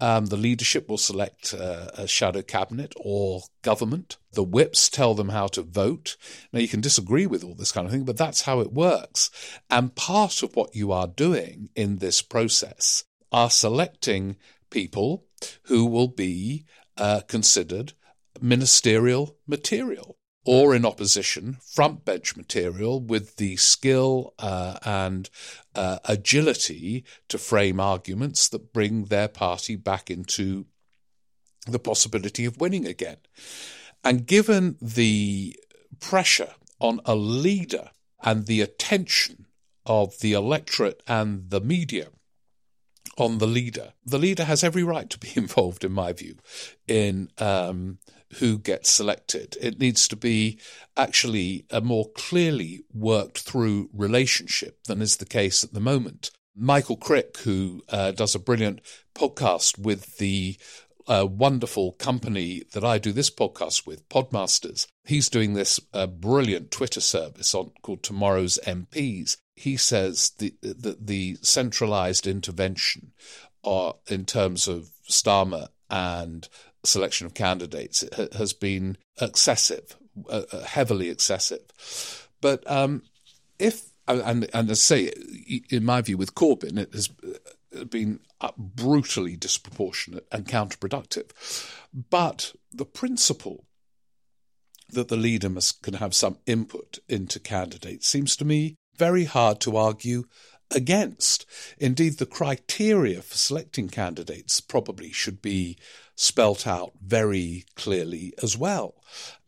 Um, 0.00 0.26
the 0.26 0.36
leadership 0.36 0.88
will 0.88 0.98
select 0.98 1.54
uh, 1.54 1.88
a 1.94 2.06
shadow 2.06 2.42
cabinet 2.42 2.94
or 2.96 3.42
government. 3.62 4.18
The 4.32 4.42
whips 4.42 4.88
tell 4.88 5.14
them 5.14 5.30
how 5.30 5.46
to 5.48 5.62
vote. 5.62 6.16
Now, 6.52 6.60
you 6.60 6.68
can 6.68 6.80
disagree 6.80 7.26
with 7.26 7.42
all 7.42 7.54
this 7.54 7.72
kind 7.72 7.86
of 7.86 7.92
thing, 7.92 8.04
but 8.04 8.16
that's 8.16 8.42
how 8.42 8.60
it 8.60 8.72
works. 8.72 9.30
And 9.70 9.94
part 9.94 10.42
of 10.42 10.54
what 10.54 10.74
you 10.74 10.92
are 10.92 11.06
doing 11.06 11.70
in 11.74 11.98
this 11.98 12.22
process 12.22 13.04
are 13.32 13.50
selecting 13.50 14.36
people 14.70 15.24
who 15.64 15.86
will 15.86 16.08
be 16.08 16.64
uh, 16.96 17.20
considered 17.28 17.92
ministerial 18.40 19.36
material 19.46 20.15
or 20.46 20.76
in 20.76 20.86
opposition, 20.86 21.58
front 21.60 22.04
bench 22.04 22.36
material 22.36 23.00
with 23.00 23.34
the 23.36 23.56
skill 23.56 24.32
uh, 24.38 24.78
and 24.84 25.28
uh, 25.74 25.98
agility 26.04 27.04
to 27.28 27.36
frame 27.36 27.80
arguments 27.80 28.48
that 28.48 28.72
bring 28.72 29.06
their 29.06 29.26
party 29.26 29.74
back 29.74 30.08
into 30.08 30.64
the 31.66 31.80
possibility 31.80 32.44
of 32.44 32.60
winning 32.60 32.86
again. 32.86 33.16
And 34.04 34.24
given 34.24 34.76
the 34.80 35.56
pressure 35.98 36.54
on 36.78 37.00
a 37.04 37.16
leader 37.16 37.90
and 38.22 38.46
the 38.46 38.60
attention 38.60 39.46
of 39.84 40.20
the 40.20 40.32
electorate 40.32 41.02
and 41.08 41.50
the 41.50 41.60
media 41.60 42.08
on 43.18 43.38
the 43.38 43.48
leader, 43.48 43.94
the 44.04 44.18
leader 44.18 44.44
has 44.44 44.62
every 44.62 44.84
right 44.84 45.10
to 45.10 45.18
be 45.18 45.32
involved, 45.36 45.82
in 45.82 45.90
my 45.90 46.12
view, 46.12 46.36
in 46.86 47.30
um, 47.38 47.98
who 48.34 48.58
gets 48.58 48.90
selected. 48.90 49.56
It 49.60 49.78
needs 49.78 50.08
to 50.08 50.16
be 50.16 50.58
actually 50.96 51.66
a 51.70 51.80
more 51.80 52.10
clearly 52.12 52.84
worked 52.92 53.40
through 53.40 53.90
relationship 53.92 54.84
than 54.84 55.02
is 55.02 55.16
the 55.16 55.26
case 55.26 55.64
at 55.64 55.72
the 55.72 55.80
moment. 55.80 56.30
Michael 56.54 56.96
Crick, 56.96 57.38
who 57.38 57.82
uh, 57.88 58.12
does 58.12 58.34
a 58.34 58.40
brilliant 58.40 58.80
podcast 59.14 59.78
with 59.78 60.16
the 60.16 60.56
uh, 61.06 61.26
wonderful 61.30 61.92
company 61.92 62.62
that 62.72 62.84
I 62.84 62.98
do 62.98 63.12
this 63.12 63.30
podcast 63.30 63.86
with, 63.86 64.08
Podmasters. 64.08 64.86
He's 65.04 65.28
doing 65.28 65.54
this 65.54 65.78
uh, 65.92 66.06
brilliant 66.06 66.70
Twitter 66.70 67.00
service 67.00 67.54
on 67.54 67.70
called 67.82 68.02
Tomorrow's 68.02 68.58
MPs. 68.66 69.36
He 69.54 69.76
says 69.76 70.32
the 70.38 70.54
the, 70.62 70.96
the 71.00 71.38
centralized 71.42 72.26
intervention, 72.26 73.12
uh, 73.66 73.92
in 74.08 74.24
terms 74.24 74.68
of 74.68 74.90
Starmer 75.08 75.68
and 75.90 76.48
selection 76.86 77.26
of 77.26 77.34
candidates 77.34 78.04
has 78.36 78.52
been 78.52 78.96
excessive, 79.20 79.96
uh, 80.28 80.42
uh, 80.52 80.64
heavily 80.64 81.08
excessive. 81.08 82.28
But 82.40 82.68
um, 82.70 83.02
if 83.58 83.90
and 84.08 84.48
and 84.52 84.70
as 84.70 84.78
I 84.92 84.96
say, 84.96 85.12
in 85.70 85.84
my 85.84 86.00
view, 86.00 86.16
with 86.16 86.34
Corbyn, 86.34 86.78
it 86.78 86.94
has 86.94 87.10
uh, 87.78 87.84
been 87.84 88.20
brutally 88.56 89.36
disproportionate 89.36 90.26
and 90.30 90.46
counterproductive. 90.46 91.30
But 91.92 92.52
the 92.72 92.84
principle 92.84 93.64
that 94.90 95.08
the 95.08 95.16
leader 95.16 95.48
must 95.48 95.82
can 95.82 95.94
have 95.94 96.14
some 96.14 96.38
input 96.46 96.98
into 97.08 97.40
candidates 97.40 98.08
seems 98.08 98.36
to 98.36 98.44
me 98.44 98.76
very 98.96 99.24
hard 99.24 99.60
to 99.60 99.76
argue 99.76 100.24
against. 100.70 101.46
Indeed, 101.78 102.18
the 102.18 102.26
criteria 102.26 103.22
for 103.22 103.36
selecting 103.36 103.88
candidates 103.88 104.60
probably 104.60 105.12
should 105.12 105.42
be 105.42 105.76
spelt 106.16 106.66
out 106.66 106.92
very 107.00 107.64
clearly 107.76 108.34
as 108.42 108.56
well. 108.56 108.94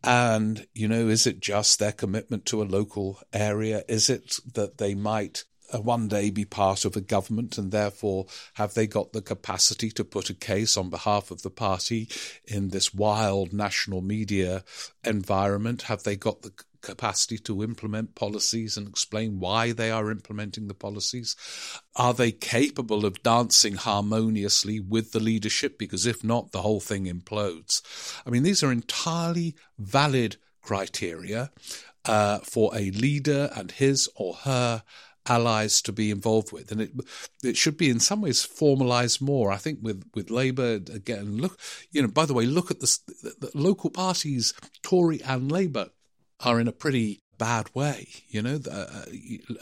And, 0.04 0.66
you 0.74 0.86
know, 0.86 1.08
is 1.08 1.26
it 1.26 1.40
just 1.40 1.78
their 1.78 1.92
commitment 1.92 2.46
to 2.46 2.62
a 2.62 2.64
local 2.64 3.18
area? 3.32 3.82
Is 3.88 4.08
it 4.08 4.38
that 4.54 4.78
they 4.78 4.94
might 4.94 5.44
uh, 5.72 5.80
one 5.80 6.08
day 6.08 6.30
be 6.30 6.44
part 6.44 6.84
of 6.84 6.96
a 6.96 7.00
government 7.00 7.58
and 7.58 7.72
therefore 7.72 8.26
have 8.54 8.74
they 8.74 8.86
got 8.86 9.12
the 9.12 9.20
capacity 9.20 9.90
to 9.90 10.04
put 10.04 10.30
a 10.30 10.34
case 10.34 10.76
on 10.76 10.88
behalf 10.88 11.30
of 11.30 11.42
the 11.42 11.50
party 11.50 12.08
in 12.46 12.68
this 12.68 12.94
wild 12.94 13.52
national 13.52 14.00
media 14.00 14.62
environment? 15.04 15.82
Have 15.82 16.04
they 16.04 16.16
got 16.16 16.42
the 16.42 16.52
capacity 16.88 17.36
to 17.36 17.62
implement 17.62 18.14
policies 18.14 18.78
and 18.78 18.88
explain 18.88 19.40
why 19.40 19.72
they 19.72 19.90
are 19.90 20.10
implementing 20.10 20.68
the 20.68 20.74
policies? 20.74 21.36
Are 21.96 22.14
they 22.14 22.32
capable 22.32 23.04
of 23.04 23.22
dancing 23.22 23.74
harmoniously 23.74 24.80
with 24.80 25.12
the 25.12 25.20
leadership? 25.20 25.78
Because 25.78 26.06
if 26.06 26.24
not, 26.24 26.52
the 26.52 26.62
whole 26.62 26.80
thing 26.80 27.04
implodes. 27.04 27.82
I 28.26 28.30
mean, 28.30 28.42
these 28.42 28.62
are 28.62 28.72
entirely 28.72 29.54
valid 29.78 30.36
criteria 30.62 31.50
uh, 32.06 32.38
for 32.38 32.74
a 32.74 32.90
leader 32.90 33.50
and 33.54 33.70
his 33.70 34.08
or 34.16 34.34
her 34.34 34.82
allies 35.26 35.82
to 35.82 35.92
be 35.92 36.10
involved 36.10 36.52
with, 36.52 36.72
and 36.72 36.80
it 36.80 36.92
it 37.44 37.56
should 37.58 37.76
be 37.76 37.90
in 37.90 38.00
some 38.00 38.22
ways 38.22 38.46
formalised 38.46 39.20
more. 39.20 39.52
I 39.52 39.56
think 39.56 39.80
with 39.82 40.02
with 40.14 40.30
Labour 40.30 40.80
again, 41.00 41.36
look, 41.36 41.60
you 41.90 42.00
know, 42.00 42.08
by 42.08 42.24
the 42.24 42.32
way, 42.34 42.46
look 42.46 42.70
at 42.70 42.80
the, 42.80 42.98
the 43.40 43.50
local 43.54 43.90
parties, 43.90 44.54
Tory 44.82 45.22
and 45.22 45.52
Labour 45.52 45.90
are 46.40 46.60
in 46.60 46.68
a 46.68 46.72
pretty 46.72 47.20
bad 47.38 47.74
way. 47.74 48.08
You 48.28 48.42
know, 48.42 48.60
uh, 48.70 49.04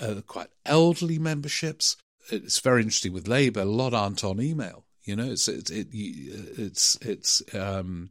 uh, 0.01 0.21
quite 0.27 0.49
elderly 0.65 1.19
memberships. 1.19 1.97
It's 2.31 2.59
very 2.59 2.83
interesting 2.83 3.13
with 3.13 3.29
Labour. 3.29 3.61
A 3.61 3.65
lot 3.65 3.95
aren't 3.95 4.25
on 4.25 4.41
email. 4.41 4.85
You 5.05 5.15
know, 5.17 5.31
it's 5.31 5.47
it's 5.47 5.71
it, 5.71 5.89
it's 5.93 6.97
it's 7.01 7.43
um, 7.55 8.11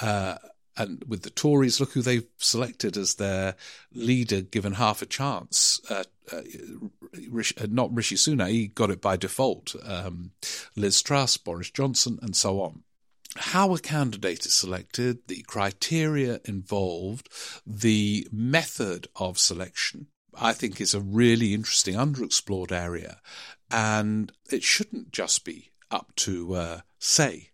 uh, 0.00 0.36
and 0.76 1.04
with 1.06 1.22
the 1.22 1.30
Tories, 1.30 1.80
look 1.80 1.92
who 1.92 2.02
they've 2.02 2.26
selected 2.38 2.96
as 2.96 3.14
their 3.14 3.56
leader, 3.92 4.40
given 4.40 4.74
half 4.74 5.02
a 5.02 5.06
chance. 5.06 5.80
Uh, 5.88 6.04
uh, 6.32 6.42
uh 7.16 7.66
not 7.68 7.94
Rishi 7.94 8.16
Sunak, 8.16 8.50
he 8.50 8.68
got 8.68 8.90
it 8.90 9.00
by 9.00 9.16
default. 9.16 9.74
Um, 9.84 10.32
Liz 10.76 11.02
Truss, 11.02 11.36
Boris 11.36 11.70
Johnson, 11.70 12.18
and 12.22 12.34
so 12.34 12.60
on 12.60 12.82
how 13.38 13.74
a 13.74 13.78
candidate 13.78 14.46
is 14.46 14.54
selected, 14.54 15.26
the 15.28 15.42
criteria 15.42 16.40
involved, 16.44 17.28
the 17.66 18.26
method 18.32 19.08
of 19.16 19.38
selection, 19.38 20.08
I 20.34 20.52
think 20.52 20.80
is 20.80 20.94
a 20.94 21.00
really 21.00 21.54
interesting 21.54 21.94
underexplored 21.94 22.72
area. 22.72 23.20
And 23.70 24.32
it 24.50 24.62
shouldn't 24.62 25.12
just 25.12 25.44
be 25.44 25.72
up 25.90 26.14
to, 26.16 26.54
uh, 26.54 26.80
say, 26.98 27.50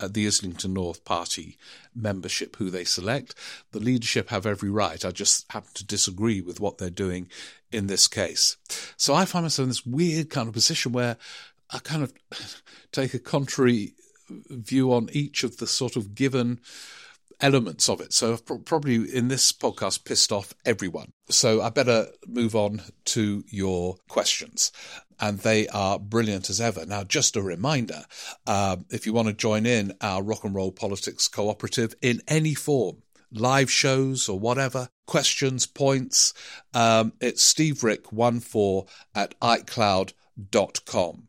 uh, 0.00 0.08
the 0.08 0.26
Islington 0.26 0.74
North 0.74 1.04
Party 1.04 1.58
membership 1.94 2.56
who 2.56 2.70
they 2.70 2.84
select. 2.84 3.34
The 3.72 3.80
leadership 3.80 4.28
have 4.30 4.46
every 4.46 4.70
right. 4.70 5.04
I 5.04 5.10
just 5.10 5.50
happen 5.50 5.70
to 5.74 5.84
disagree 5.84 6.40
with 6.40 6.60
what 6.60 6.78
they're 6.78 6.90
doing 6.90 7.28
in 7.72 7.86
this 7.86 8.06
case. 8.06 8.56
So 8.96 9.14
I 9.14 9.24
find 9.24 9.44
myself 9.44 9.64
in 9.64 9.70
this 9.70 9.86
weird 9.86 10.30
kind 10.30 10.48
of 10.48 10.54
position 10.54 10.92
where 10.92 11.16
I 11.70 11.78
kind 11.80 12.02
of 12.02 12.12
take 12.92 13.14
a 13.14 13.18
contrary 13.18 13.94
view 14.30 14.92
on 14.92 15.08
each 15.12 15.44
of 15.44 15.56
the 15.58 15.66
sort 15.66 15.96
of 15.96 16.14
given 16.14 16.60
elements 17.40 17.88
of 17.88 18.00
it. 18.00 18.12
So 18.12 18.32
I've 18.32 18.64
probably 18.64 19.14
in 19.14 19.28
this 19.28 19.52
podcast 19.52 20.04
pissed 20.04 20.32
off 20.32 20.54
everyone. 20.64 21.12
So 21.30 21.62
I 21.62 21.70
better 21.70 22.08
move 22.26 22.56
on 22.56 22.82
to 23.06 23.44
your 23.48 23.96
questions. 24.08 24.72
And 25.20 25.40
they 25.40 25.66
are 25.68 25.98
brilliant 25.98 26.48
as 26.48 26.60
ever. 26.60 26.86
Now, 26.86 27.02
just 27.02 27.34
a 27.36 27.42
reminder 27.42 28.04
uh, 28.46 28.76
if 28.90 29.04
you 29.04 29.12
want 29.12 29.26
to 29.28 29.34
join 29.34 29.66
in 29.66 29.94
our 30.00 30.22
rock 30.22 30.44
and 30.44 30.54
roll 30.54 30.70
politics 30.70 31.26
cooperative 31.26 31.94
in 32.00 32.22
any 32.28 32.54
form, 32.54 33.02
live 33.32 33.70
shows 33.70 34.28
or 34.28 34.38
whatever, 34.38 34.88
questions, 35.06 35.66
points, 35.66 36.34
um, 36.72 37.12
it's 37.20 37.42
Steve 37.42 37.78
Rick14 37.80 38.88
at 40.54 40.84
com. 40.84 41.28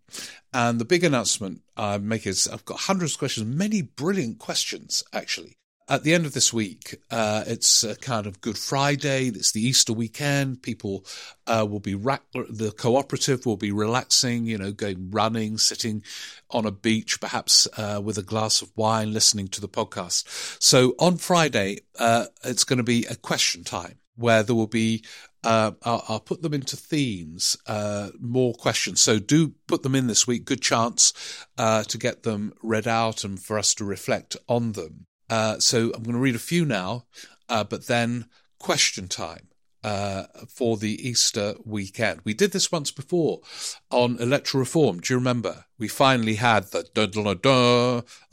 And 0.53 0.79
the 0.79 0.85
big 0.85 1.03
announcement 1.03 1.61
I 1.77 1.97
make 1.97 2.25
is 2.25 2.47
I've 2.47 2.65
got 2.65 2.81
hundreds 2.81 3.13
of 3.13 3.19
questions, 3.19 3.45
many 3.45 3.81
brilliant 3.81 4.39
questions 4.39 5.03
actually. 5.13 5.55
At 5.87 6.03
the 6.03 6.13
end 6.13 6.27
of 6.27 6.33
this 6.33 6.53
week, 6.53 6.97
uh, 7.09 7.43
it's 7.47 7.83
a 7.83 7.95
kind 7.95 8.27
of 8.27 8.41
Good 8.41 8.59
Friday. 8.59 9.29
It's 9.29 9.53
the 9.53 9.65
Easter 9.65 9.91
weekend. 9.91 10.61
People 10.61 11.03
uh, 11.47 11.65
will 11.67 11.79
be 11.79 11.95
ra- 11.95 12.19
the 12.47 12.71
cooperative 12.71 13.47
will 13.47 13.57
be 13.57 13.71
relaxing. 13.71 14.45
You 14.45 14.59
know, 14.59 14.71
going 14.71 15.09
running, 15.09 15.57
sitting 15.57 16.03
on 16.51 16.67
a 16.67 16.71
beach, 16.71 17.19
perhaps 17.19 17.67
uh, 17.75 17.99
with 18.03 18.19
a 18.19 18.21
glass 18.21 18.61
of 18.61 18.71
wine, 18.75 19.13
listening 19.13 19.47
to 19.47 19.61
the 19.61 19.67
podcast. 19.67 20.61
So 20.61 20.93
on 20.99 21.17
Friday, 21.17 21.79
uh, 21.97 22.25
it's 22.43 22.65
going 22.65 22.77
to 22.77 22.83
be 22.83 23.05
a 23.07 23.15
question 23.15 23.63
time 23.63 23.97
where 24.19 24.43
there 24.43 24.55
will 24.55 24.67
be 24.67 25.03
uh, 25.43 25.71
I'll, 25.83 26.19
put 26.19 26.41
them 26.41 26.53
into 26.53 26.75
themes, 26.75 27.55
uh, 27.65 28.09
more 28.19 28.53
questions. 28.53 29.01
So 29.01 29.19
do 29.19 29.53
put 29.67 29.83
them 29.83 29.95
in 29.95 30.07
this 30.07 30.27
week. 30.27 30.43
Good 30.43 30.61
chance 30.61 31.13
uh, 31.57 31.83
to 31.83 31.97
get 31.97 32.23
them 32.23 32.53
read 32.61 32.87
out 32.87 33.23
and 33.23 33.41
for 33.41 33.57
us 33.57 33.73
to 33.75 33.85
reflect 33.85 34.35
on 34.49 34.73
them. 34.73 35.05
Uh, 35.29 35.59
so 35.59 35.91
I'm 35.95 36.03
going 36.03 36.15
to 36.15 36.19
read 36.19 36.35
a 36.35 36.39
few 36.39 36.65
now, 36.65 37.05
uh, 37.47 37.63
but 37.63 37.87
then 37.87 38.25
question 38.59 39.07
time. 39.07 39.47
uh, 39.83 40.23
for 40.47 40.77
the 40.77 41.07
Easter 41.07 41.55
weekend. 41.65 42.21
We 42.23 42.33
did 42.33 42.51
this 42.51 42.71
once 42.71 42.91
before 42.91 43.41
on 43.89 44.17
electoral 44.19 44.59
reform. 44.59 44.99
Do 44.99 45.13
you 45.13 45.17
remember? 45.17 45.65
We 45.77 45.87
finally 45.87 46.35
had 46.35 46.65
the 46.71 46.85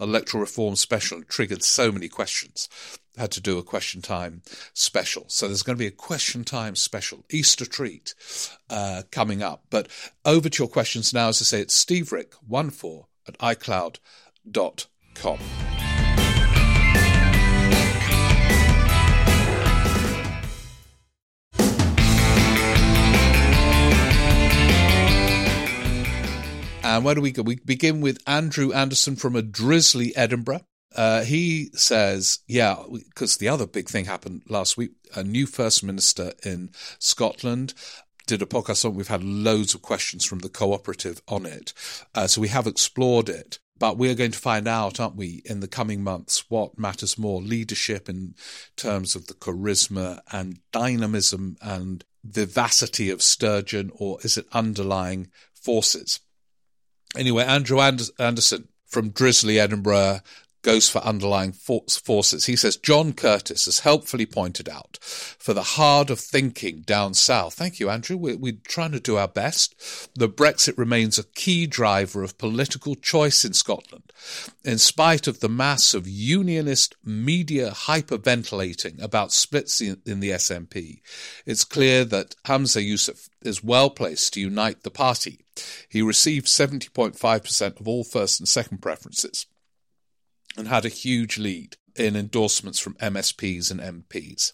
electoral 0.01 0.41
reform 0.41 0.77
special. 0.77 1.21
It 1.21 1.29
triggered 1.29 1.63
so 1.63 1.93
many 1.93 2.09
questions. 2.09 2.69
Had 3.17 3.31
to 3.33 3.41
do 3.41 3.59
a 3.59 3.63
question 3.63 4.03
time 4.03 4.43
special. 4.75 5.25
So 5.29 5.47
there's 5.47 5.63
going 5.63 5.77
to 5.77 5.83
be 5.83 5.87
a 5.87 5.91
question 5.91 6.45
time 6.45 6.77
special, 6.77 7.25
Easter 7.31 7.67
treat, 7.67 8.15
uh, 8.71 9.03
coming 9.11 9.43
up. 9.43 9.65
But 9.71 9.89
over 10.25 10.49
to 10.49 10.63
your 10.63 10.69
questions 10.69 11.13
now. 11.13 11.29
As 11.29 11.41
I 11.41 11.45
say, 11.45 11.61
it's 11.61 11.75
Steve 11.75 12.11
steverick14 12.11 13.07
at 13.29 13.39
icloud.com. 13.39 15.39
And 26.83 27.05
where 27.05 27.17
do 27.17 27.21
we 27.21 27.33
go? 27.33 27.43
We 27.43 27.57
begin 27.57 28.01
with 28.01 28.23
Andrew 28.27 28.73
Anderson 28.73 29.17
from 29.17 29.35
a 29.35 29.43
drizzly 29.43 30.17
Edinburgh. 30.17 30.61
Uh, 30.97 31.23
he 31.23 31.69
says, 31.75 32.41
yeah, 32.49 32.83
because 32.91 33.37
the 33.37 33.49
other 33.49 33.67
big 33.67 33.89
thing 33.89 34.07
happened 34.07 34.43
last 34.49 34.79
week. 34.79 34.93
A 35.15 35.23
new 35.23 35.47
First 35.47 35.85
Minister 35.85 36.33
in 36.43 36.71
Scotland 36.99 37.75
did 38.27 38.41
a 38.41 38.47
podcast 38.47 38.85
on. 38.85 38.95
We've 38.95 39.07
had 39.07 39.23
loads 39.23 39.75
of 39.75 39.83
questions 39.83 40.25
from 40.25 40.39
the 40.39 40.49
cooperative 40.49 41.21
on 41.29 41.45
it, 41.45 41.75
uh, 42.15 42.27
so 42.27 42.41
we 42.41 42.49
have 42.49 42.67
explored 42.67 43.29
it. 43.29 43.59
But 43.79 43.99
we 43.99 44.11
are 44.11 44.15
going 44.15 44.33
to 44.33 44.39
find 44.39 44.67
out, 44.67 44.99
aren't 44.99 45.17
we, 45.17 45.43
in 45.45 45.61
the 45.61 45.69
coming 45.69 46.03
months, 46.03 46.49
what 46.49 46.79
matters 46.79 47.19
more: 47.19 47.43
leadership 47.43 48.09
in 48.09 48.35
terms 48.75 49.15
of 49.15 49.27
the 49.27 49.35
charisma 49.35 50.21
and 50.33 50.61
dynamism 50.73 51.59
and 51.61 52.05
vivacity 52.25 53.11
of 53.11 53.23
Sturgeon, 53.23 53.91
or 53.95 54.19
is 54.23 54.39
it 54.39 54.47
underlying 54.53 55.29
forces? 55.53 56.21
Anyway, 57.17 57.45
Andrew 57.45 57.81
Anderson 57.81 58.69
from 58.87 59.11
Drizzly 59.11 59.61
Edinburgh 59.61 60.21
goes 60.67 60.89
for 60.89 60.99
underlying 61.05 61.53
forces. 61.53 62.47
He 62.47 62.57
says 62.57 62.77
John 62.77 63.13
Curtice 63.13 63.67
has 63.67 63.79
helpfully 63.79 64.27
pointed 64.27 64.69
out 64.69 64.99
for 65.01 65.55
the 65.55 65.63
hard 65.63 66.11
of 66.11 66.19
thinking 66.19 66.81
down 66.81 67.15
south. 67.15 67.55
Thank 67.55 67.79
you, 67.79 67.89
Andrew. 67.89 68.17
We're, 68.17 68.37
we're, 68.37 68.59
trying 68.67 68.91
to 68.91 68.99
do 68.99 69.17
our 69.17 69.29
best. 69.29 69.77
The 70.17 70.29
Brexit 70.29 70.77
remains 70.77 71.21
a 71.21 71.25
key 71.25 71.69
driver 71.69 72.25
of 72.25 72.37
political 72.37 72.97
choice 72.97 73.45
in 73.45 73.53
Scotland. 73.53 74.13
In 74.65 74.79
spite 74.79 75.29
of 75.29 75.39
the 75.39 75.49
mass 75.49 75.95
of 75.95 76.09
unionist 76.09 76.97
media 77.05 77.71
hyperventilating 77.71 79.01
about 79.01 79.31
splits 79.31 79.81
in, 79.81 80.03
in 80.05 80.19
the 80.19 80.31
SNP, 80.31 81.01
it's 81.47 81.63
clear 81.63 82.05
that 82.07 82.35
Hamza 82.45 82.81
Yousaf 82.81 83.29
is 83.43 83.63
well 83.63 83.89
placed 83.89 84.35
to 84.35 84.41
unite 84.41 84.83
the 84.83 84.91
party. 84.91 85.45
He 85.89 86.03
received 86.03 86.49
70.5% 86.49 87.81
of 87.81 87.87
all 87.87 88.03
first 88.03 88.41
and 88.41 88.49
second 88.49 88.83
preferences 88.83 89.47
and 90.57 90.69
had 90.69 90.85
a 90.85 90.91
huge 90.91 91.39
lead 91.39 91.77
in 91.95 92.17
endorsements 92.17 92.79
from 92.79 92.95
MSPs 92.95 93.71
and 93.71 93.81
MPs. 93.81 94.53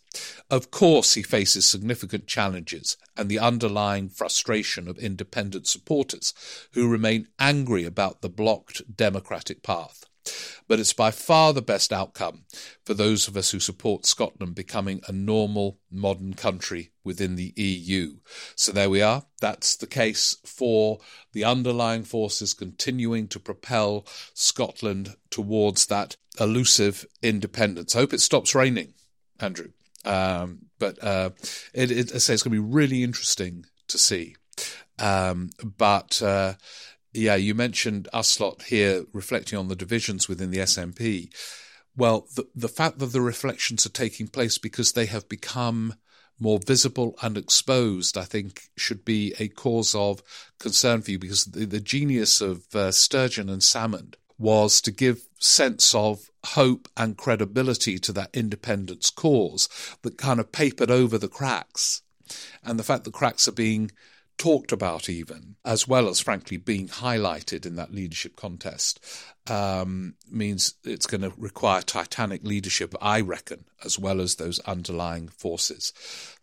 Of 0.51 0.71
course, 0.71 1.15
he 1.15 1.23
faces 1.23 1.67
significant 1.67 2.27
challenges 2.27 2.97
and 3.17 3.29
the 3.29 3.39
underlying 3.39 4.09
frustration 4.09 4.89
of 4.89 4.99
independent 4.99 5.67
supporters 5.67 6.35
who 6.73 6.89
remain 6.89 7.29
angry 7.39 7.85
about 7.85 8.21
the 8.21 8.29
blocked 8.29 8.97
democratic 8.97 9.63
path 9.63 10.05
but 10.69 10.81
it's 10.81 10.93
by 10.93 11.11
far 11.11 11.53
the 11.53 11.63
best 11.63 11.93
outcome 11.93 12.45
for 12.85 12.95
those 12.95 13.29
of 13.29 13.37
us 13.37 13.51
who 13.51 13.61
support 13.61 14.07
Scotland 14.07 14.55
becoming 14.55 15.01
a 15.07 15.13
normal 15.13 15.79
modern 15.91 16.35
country 16.35 16.93
within 17.05 17.37
the 17.37 17.53
EU. 17.57 18.17
So 18.55 18.73
there 18.73 18.91
we 18.91 19.03
are. 19.03 19.25
That's 19.41 19.77
the 19.77 19.87
case 19.87 20.37
for 20.45 20.99
the 21.33 21.45
underlying 21.45 22.05
forces 22.05 22.55
continuing 22.55 23.29
to 23.29 23.41
propel 23.41 24.07
Scotland 24.35 25.17
towards 25.31 25.87
that 25.87 26.17
elusive 26.41 27.07
independence. 27.23 27.95
I 27.95 28.01
hope 28.01 28.13
it 28.13 28.21
stops 28.21 28.55
raining, 28.55 28.95
Andrew. 29.41 29.73
Um, 30.05 30.67
but 30.79 31.03
uh, 31.03 31.31
it, 31.75 31.91
it, 31.91 32.15
I 32.15 32.19
say 32.19 32.35
it's 32.35 32.43
going 32.43 32.57
to 32.57 32.63
be 32.63 32.75
really 32.75 33.03
interesting 33.03 33.67
to 33.89 33.99
see. 33.99 34.37
Um, 34.99 35.51
but 35.63 36.21
uh, 36.23 36.55
yeah, 37.13 37.35
you 37.35 37.55
mentioned 37.55 38.09
Yousaf 38.13 38.63
here 38.63 39.05
reflecting 39.13 39.59
on 39.59 39.69
the 39.69 39.77
divisions 39.77 40.29
within 40.29 40.51
the 40.51 40.59
SNP. 40.59 41.33
Well, 41.97 42.27
the, 42.37 42.47
the 42.55 42.69
fact 42.69 42.99
that 42.99 43.07
the 43.07 43.21
reflections 43.21 43.85
are 43.85 43.91
taking 43.91 44.29
place 44.29 44.57
because 44.59 44.93
they 44.93 45.07
have 45.07 45.29
become 45.29 45.95
more 46.41 46.59
visible 46.59 47.17
and 47.23 47.37
exposed, 47.37 48.17
I 48.17 48.25
think, 48.25 48.71
should 48.77 49.05
be 49.05 49.35
a 49.39 49.49
cause 49.49 49.95
of 49.95 50.23
concern 50.59 51.03
for 51.03 51.11
you 51.11 51.19
because 51.19 51.45
the, 51.45 51.67
the 51.67 51.81
genius 51.81 52.41
of 52.41 52.65
uh, 52.75 52.91
Sturgeon 52.91 53.49
and 53.49 53.61
Salmond 53.61 54.15
was 54.39 54.81
to 54.81 54.91
give 54.91 55.29
sense 55.39 55.95
of 55.95 56.31
hope 56.45 56.89
and 56.97 57.17
credibility 57.17 57.99
to 57.99 58.13
that 58.13 58.31
independence 58.35 59.11
cause 59.11 59.69
that 60.03 60.19
kind 60.19 60.41
of 60.41 60.51
papered 60.51 60.91
over 60.91 61.19
the 61.19 61.29
cracks. 61.29 62.03
And 62.65 62.79
the 62.79 62.85
fact 62.85 63.05
that 63.05 63.13
cracks 63.13 63.47
are 63.47 63.53
being 63.53 63.93
talked 64.39 64.73
about 64.73 65.09
even, 65.09 65.57
as 65.65 65.87
well 65.87 66.09
as 66.09 66.21
frankly 66.21 66.57
being 66.57 66.89
highlighted 66.89 67.65
in 67.65 67.77
that 67.77 67.95
leadership 67.95 68.37
contest, 68.37 69.01
um, 69.49 70.15
means 70.31 70.75
it's 70.85 71.07
going 71.07 71.21
to 71.23 71.33
require 71.37 71.83
titanic 71.83 72.45
leadership, 72.45 72.95
I 73.01 73.21
reckon, 73.21 73.65
as 73.85 73.99
well 73.99 74.21
as 74.21 74.37
those 74.37 74.59
underlying 74.61 75.29
forces. 75.29 75.93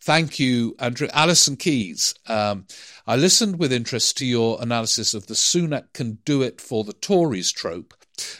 Thank 0.01 0.39
you, 0.39 0.75
Andrew. 0.79 1.07
Alison 1.13 1.57
Keys, 1.57 2.13
um, 2.27 2.65
I 3.07 3.15
listened 3.15 3.59
with 3.59 3.73
interest 3.73 4.17
to 4.17 4.25
your 4.25 4.61
analysis 4.61 5.13
of 5.13 5.27
the 5.27 5.33
Sunak 5.33 5.93
can 5.93 6.19
do 6.25 6.41
it 6.41 6.61
for 6.61 6.83
the 6.83 6.93
Tories 6.93 7.51
trope 7.51 7.93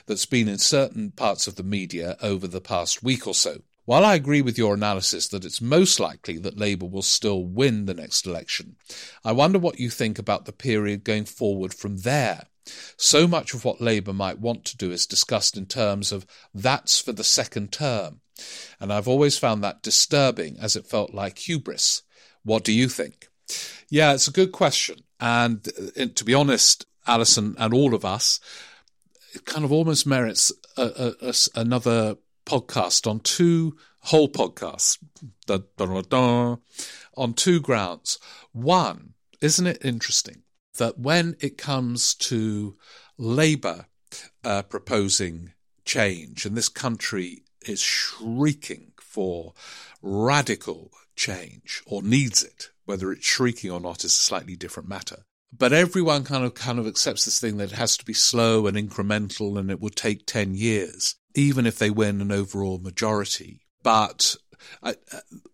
that's 0.05 0.25
been 0.25 0.47
in 0.47 0.57
certain 0.57 1.11
parts 1.11 1.47
of 1.47 1.55
the 1.55 1.63
media 1.63 2.17
over 2.21 2.47
the 2.47 2.61
past 2.61 3.03
week 3.03 3.27
or 3.27 3.33
so. 3.33 3.61
While 3.89 4.05
I 4.05 4.13
agree 4.13 4.43
with 4.43 4.55
your 4.55 4.75
analysis 4.75 5.27
that 5.29 5.43
it's 5.43 5.61
most 5.61 5.99
likely 5.99 6.37
that 6.37 6.59
Labour 6.59 6.85
will 6.85 7.01
still 7.01 7.43
win 7.43 7.87
the 7.87 7.95
next 7.95 8.27
election, 8.27 8.75
I 9.25 9.31
wonder 9.31 9.57
what 9.57 9.79
you 9.79 9.89
think 9.89 10.19
about 10.19 10.45
the 10.45 10.51
period 10.51 11.03
going 11.03 11.25
forward 11.25 11.73
from 11.73 11.97
there. 11.97 12.43
So 12.97 13.27
much 13.27 13.55
of 13.55 13.65
what 13.65 13.81
Labour 13.81 14.13
might 14.13 14.37
want 14.37 14.63
to 14.65 14.77
do 14.77 14.91
is 14.91 15.07
discussed 15.07 15.57
in 15.57 15.65
terms 15.65 16.11
of 16.11 16.27
that's 16.53 17.01
for 17.01 17.13
the 17.13 17.23
second 17.23 17.71
term. 17.71 18.21
And 18.79 18.93
I've 18.93 19.07
always 19.07 19.39
found 19.39 19.63
that 19.63 19.81
disturbing 19.81 20.57
as 20.61 20.75
it 20.75 20.85
felt 20.85 21.15
like 21.15 21.39
hubris. 21.39 22.03
What 22.43 22.63
do 22.63 22.71
you 22.71 22.89
think? 22.89 23.27
Yeah, 23.89 24.13
it's 24.13 24.27
a 24.27 24.31
good 24.31 24.51
question. 24.51 24.97
And 25.19 25.67
uh, 25.97 26.05
to 26.13 26.23
be 26.23 26.35
honest, 26.35 26.85
Alison 27.07 27.55
and 27.57 27.73
all 27.73 27.95
of 27.95 28.05
us, 28.05 28.39
it 29.33 29.45
kind 29.45 29.65
of 29.65 29.71
almost 29.71 30.05
merits 30.05 30.51
a, 30.77 30.83
a, 30.83 31.29
a, 31.29 31.33
another 31.55 32.17
podcast 32.49 33.09
on 33.09 33.19
two 33.19 33.77
whole 33.99 34.27
podcasts 34.27 34.97
da, 35.45 35.59
da, 35.77 36.01
da, 36.01 36.55
on 37.15 37.33
two 37.33 37.59
grounds. 37.59 38.17
One, 38.51 39.13
isn't 39.39 39.67
it 39.67 39.85
interesting 39.85 40.41
that 40.77 40.97
when 40.97 41.35
it 41.41 41.57
comes 41.59 42.15
to 42.15 42.75
Labour 43.17 43.85
uh, 44.43 44.63
proposing 44.63 45.53
change, 45.85 46.45
and 46.45 46.57
this 46.57 46.69
country 46.69 47.43
is 47.67 47.81
shrieking 47.81 48.93
for 48.99 49.53
radical 50.01 50.91
change 51.15 51.83
or 51.85 52.01
needs 52.01 52.43
it, 52.43 52.69
whether 52.85 53.11
it's 53.11 53.25
shrieking 53.25 53.69
or 53.69 53.79
not 53.79 54.03
is 54.03 54.11
a 54.11 54.15
slightly 54.15 54.55
different 54.55 54.89
matter. 54.89 55.25
But 55.51 55.73
everyone 55.73 56.23
kind 56.23 56.45
of 56.45 56.53
kind 56.53 56.79
of 56.79 56.87
accepts 56.87 57.25
this 57.25 57.39
thing 57.39 57.57
that 57.57 57.71
it 57.71 57.77
has 57.77 57.97
to 57.97 58.05
be 58.05 58.13
slow 58.13 58.67
and 58.67 58.77
incremental 58.77 59.57
and 59.57 59.71
it 59.71 59.81
will 59.81 59.89
take 59.89 60.25
10 60.25 60.53
years 60.53 61.15
even 61.35 61.65
if 61.65 61.77
they 61.77 61.89
win 61.89 62.21
an 62.21 62.31
overall 62.31 62.79
majority. 62.79 63.61
But 63.83 64.35
uh, 64.83 64.93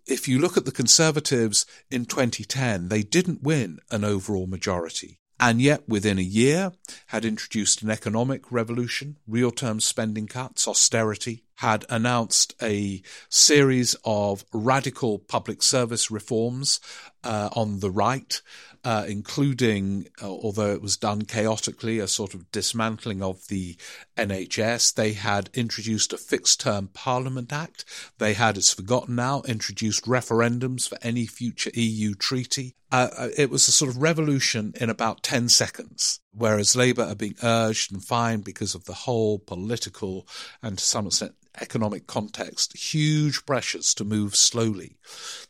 if 0.07 0.27
you 0.27 0.39
look 0.39 0.57
at 0.57 0.65
the 0.65 0.71
Conservatives 0.71 1.65
in 1.91 2.05
2010, 2.05 2.89
they 2.89 3.03
didn't 3.03 3.43
win 3.43 3.79
an 3.91 4.03
overall 4.03 4.47
majority. 4.47 5.19
And 5.37 5.61
yet, 5.61 5.87
within 5.87 6.17
a 6.17 6.23
year, 6.23 6.71
had 7.07 7.25
introduced 7.25 7.81
an 7.81 7.91
economic 7.91 8.51
revolution, 8.51 9.17
real 9.27 9.51
term 9.51 9.81
spending 9.81 10.27
cuts, 10.27 10.65
austerity, 10.65 11.43
had 11.55 11.85
announced 11.89 12.55
a 12.61 13.01
series 13.29 13.97
of 14.05 14.45
radical 14.53 15.19
public 15.19 15.61
service 15.61 16.09
reforms 16.09 16.79
uh, 17.25 17.49
on 17.51 17.81
the 17.81 17.91
right, 17.91 18.41
uh, 18.85 19.03
including, 19.07 20.07
uh, 20.21 20.29
although 20.29 20.71
it 20.71 20.81
was 20.81 20.95
done 20.95 21.23
chaotically, 21.23 21.97
a 21.97 22.07
sort 22.07 22.35
of 22.35 22.51
dismantling 22.51 23.23
of 23.23 23.47
the 23.47 23.75
NHS. 24.15 24.93
They 24.93 25.13
had 25.13 25.49
introduced 25.55 26.13
a 26.13 26.17
fixed 26.17 26.61
term 26.61 26.89
Parliament 26.93 27.51
Act. 27.51 27.83
They 28.19 28.33
had, 28.33 28.57
it's 28.57 28.73
forgotten 28.73 29.15
now, 29.15 29.41
introduced 29.47 30.05
referendums 30.05 30.87
for 30.87 30.99
any 31.01 31.25
future 31.25 31.71
EU 31.73 32.13
treaty. 32.13 32.75
Uh, 32.91 33.09
uh, 33.17 33.29
it 33.35 33.49
was 33.49 33.67
a 33.67 33.71
sort 33.71 33.89
of 33.89 34.01
revolution 34.01 34.73
in 34.79 34.91
about 34.91 35.23
10 35.23 35.49
seconds 35.49 36.21
whereas 36.37 36.75
Labour 36.75 37.03
are 37.03 37.15
being 37.15 37.35
urged 37.41 37.91
and 37.91 38.03
fined 38.03 38.43
because 38.43 38.75
of 38.75 38.85
the 38.85 38.93
whole 38.93 39.39
political 39.39 40.27
and 40.61 40.77
to 40.77 40.83
some 40.83 41.07
extent 41.07 41.33
economic 41.61 42.07
context, 42.07 42.77
huge 42.77 43.45
pressures 43.45 43.93
to 43.95 44.03
move 44.03 44.35
slowly. 44.35 44.97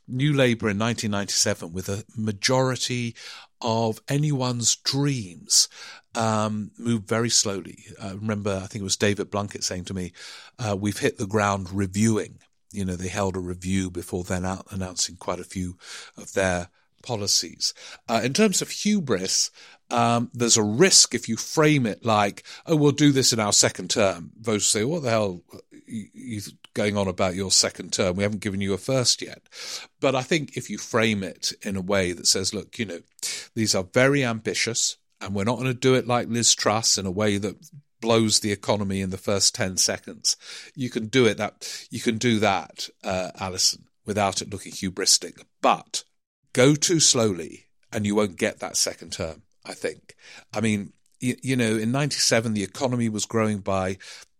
New 0.07 0.33
Labour 0.33 0.69
in 0.69 0.79
1997, 0.79 1.73
with 1.73 1.89
a 1.89 2.03
majority 2.15 3.15
of 3.61 4.01
anyone's 4.07 4.75
dreams, 4.75 5.67
um, 6.15 6.71
moved 6.77 7.07
very 7.07 7.29
slowly. 7.29 7.85
Uh, 8.01 8.15
remember, 8.15 8.61
I 8.63 8.67
think 8.67 8.81
it 8.81 8.83
was 8.83 8.97
David 8.97 9.31
Blunkett 9.31 9.63
saying 9.63 9.85
to 9.85 9.93
me, 9.93 10.13
uh, 10.59 10.75
"We've 10.79 10.99
hit 10.99 11.17
the 11.17 11.27
ground 11.27 11.71
reviewing." 11.71 12.39
You 12.71 12.85
know, 12.85 12.95
they 12.95 13.07
held 13.07 13.35
a 13.35 13.39
review 13.39 13.89
before 13.89 14.23
then 14.23 14.45
announcing 14.71 15.15
quite 15.15 15.39
a 15.39 15.45
few 15.45 15.77
of 16.17 16.33
their 16.33 16.69
policies. 17.05 17.73
Uh, 18.09 18.21
in 18.23 18.33
terms 18.33 18.61
of 18.61 18.69
hubris, 18.69 19.51
um, 19.89 20.29
there's 20.33 20.57
a 20.57 20.63
risk 20.63 21.13
if 21.13 21.29
you 21.29 21.37
frame 21.37 21.85
it 21.85 22.03
like, 22.03 22.43
oh, 22.65 22.75
we'll 22.75 22.91
do 22.91 23.11
this 23.11 23.31
in 23.31 23.39
our 23.39 23.53
second 23.53 23.89
term. 23.89 24.31
Voters 24.39 24.67
say, 24.67 24.83
what 24.83 25.03
the 25.03 25.09
hell 25.09 25.43
are 25.51 25.59
you 25.85 26.41
going 26.73 26.97
on 26.97 27.07
about 27.07 27.35
your 27.35 27.51
second 27.51 27.93
term? 27.93 28.15
We 28.15 28.23
haven't 28.23 28.41
given 28.41 28.61
you 28.61 28.73
a 28.73 28.77
first 28.77 29.21
yet. 29.21 29.43
But 29.99 30.15
I 30.15 30.23
think 30.23 30.57
if 30.57 30.69
you 30.69 30.77
frame 30.77 31.23
it 31.23 31.53
in 31.61 31.75
a 31.75 31.81
way 31.81 32.11
that 32.11 32.27
says, 32.27 32.53
look, 32.53 32.79
you 32.79 32.85
know, 32.85 32.99
these 33.53 33.75
are 33.75 33.83
very 33.83 34.23
ambitious 34.23 34.97
and 35.21 35.33
we're 35.33 35.43
not 35.43 35.57
going 35.57 35.67
to 35.67 35.73
do 35.73 35.93
it 35.95 36.07
like 36.07 36.27
Liz 36.27 36.53
Truss 36.53 36.97
in 36.97 37.05
a 37.05 37.11
way 37.11 37.37
that 37.37 37.55
blows 38.01 38.39
the 38.39 38.51
economy 38.51 39.01
in 39.01 39.09
the 39.09 39.17
first 39.17 39.55
10 39.55 39.77
seconds. 39.77 40.37
You 40.75 40.89
can 40.89 41.07
do 41.07 41.25
it 41.25 41.37
that, 41.37 41.87
you 41.89 41.99
can 41.99 42.17
do 42.17 42.39
that, 42.39 42.89
uh, 43.03 43.31
Alison, 43.39 43.85
without 44.05 44.41
it 44.41 44.51
looking 44.51 44.73
hubristic. 44.73 45.41
But 45.61 46.03
go 46.55 46.73
too 46.73 47.01
slowly 47.01 47.65
and 47.91 48.05
you 48.05 48.15
won't 48.15 48.37
get 48.37 48.59
that 48.59 48.77
second 48.77 49.11
term. 49.11 49.43
I 49.65 49.73
think. 49.73 50.15
I 50.53 50.61
mean, 50.61 50.93
you, 51.19 51.35
you 51.41 51.55
know, 51.55 51.75
in 51.75 51.91
97, 51.91 52.53
the 52.53 52.63
economy 52.63 53.09
was 53.09 53.25
growing 53.25 53.59
by 53.59 53.97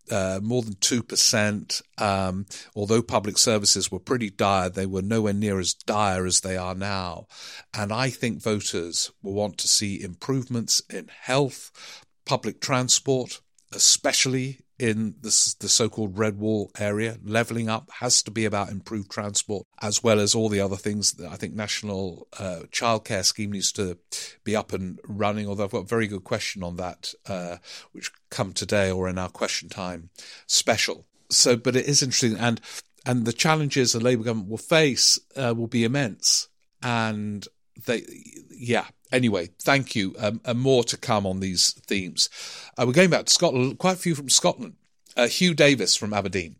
uh, 0.09 0.39
more 0.41 0.61
than 0.61 0.75
2%. 0.75 1.81
Um, 1.97 2.45
although 2.75 3.01
public 3.01 3.37
services 3.37 3.91
were 3.91 3.99
pretty 3.99 4.29
dire, 4.29 4.69
they 4.69 4.85
were 4.85 5.01
nowhere 5.01 5.33
near 5.33 5.59
as 5.59 5.73
dire 5.73 6.25
as 6.25 6.41
they 6.41 6.55
are 6.57 6.75
now. 6.75 7.27
And 7.73 7.91
I 7.91 8.09
think 8.11 8.41
voters 8.41 9.11
will 9.21 9.33
want 9.33 9.57
to 9.59 9.67
see 9.67 10.01
improvements 10.01 10.81
in 10.89 11.07
health, 11.07 11.71
public 12.25 12.61
transport, 12.61 13.41
especially 13.73 14.59
in 14.77 15.15
the, 15.21 15.55
the 15.59 15.69
so-called 15.69 16.17
red 16.17 16.37
wall 16.37 16.71
area. 16.77 17.17
Leveling 17.23 17.69
up 17.69 17.89
has 17.99 18.21
to 18.23 18.31
be 18.31 18.45
about 18.45 18.69
improved 18.69 19.09
transport 19.09 19.65
as 19.81 20.03
well 20.03 20.19
as 20.19 20.35
all 20.35 20.49
the 20.49 20.59
other 20.59 20.75
things. 20.75 21.13
That 21.13 21.31
I 21.31 21.35
think 21.35 21.53
national 21.53 22.27
uh, 22.37 22.61
childcare 22.71 23.23
scheme 23.23 23.51
needs 23.51 23.71
to 23.73 23.97
be 24.43 24.55
up 24.55 24.73
and 24.73 24.99
running. 25.07 25.47
Although 25.47 25.65
I've 25.65 25.71
got 25.71 25.83
a 25.83 25.87
very 25.87 26.07
good 26.07 26.23
question 26.23 26.63
on 26.63 26.75
that, 26.77 27.13
uh, 27.27 27.57
which 27.91 28.11
come 28.29 28.53
today 28.53 28.91
or 28.91 29.07
in 29.07 29.17
our 29.17 29.29
question 29.29 29.69
time 29.69 30.09
special. 30.47 31.05
So, 31.29 31.55
but 31.55 31.75
it 31.75 31.87
is 31.87 32.03
interesting, 32.03 32.37
and 32.37 32.61
and 33.05 33.25
the 33.25 33.33
challenges 33.33 33.93
the 33.93 33.99
Labour 33.99 34.23
government 34.23 34.49
will 34.49 34.57
face 34.57 35.19
uh, 35.35 35.53
will 35.55 35.67
be 35.67 35.83
immense, 35.83 36.47
and 36.81 37.47
they, 37.85 38.03
yeah, 38.51 38.85
anyway, 39.15 39.49
thank 39.61 39.95
you. 39.95 40.15
Um, 40.19 40.41
and 40.45 40.59
more 40.59 40.83
to 40.85 40.97
come 40.97 41.25
on 41.25 41.39
these 41.39 41.71
themes. 41.71 42.29
Uh, 42.77 42.85
we're 42.85 42.93
going 42.93 43.09
back 43.09 43.25
to 43.25 43.33
Scotland, 43.33 43.79
quite 43.79 43.95
a 43.95 43.99
few 43.99 44.13
from 44.13 44.29
Scotland. 44.29 44.75
Uh, 45.17 45.27
Hugh 45.27 45.53
Davis 45.53 45.95
from 45.95 46.13
Aberdeen. 46.13 46.57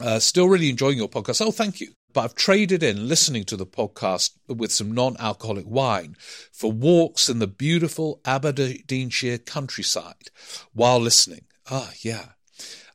Uh, 0.00 0.18
still 0.18 0.48
really 0.48 0.68
enjoying 0.68 0.98
your 0.98 1.08
podcast. 1.08 1.44
Oh, 1.44 1.52
thank 1.52 1.80
you. 1.80 1.92
But 2.12 2.22
I've 2.22 2.34
traded 2.34 2.82
in 2.82 3.08
listening 3.08 3.44
to 3.44 3.56
the 3.56 3.66
podcast 3.66 4.32
with 4.46 4.72
some 4.72 4.92
non 4.92 5.16
alcoholic 5.18 5.66
wine 5.66 6.16
for 6.52 6.72
walks 6.72 7.28
in 7.28 7.38
the 7.38 7.46
beautiful 7.46 8.20
Aberdeenshire 8.24 9.38
countryside 9.38 10.30
while 10.72 10.98
listening. 10.98 11.46
Ah, 11.70 11.92
yeah. 12.00 12.30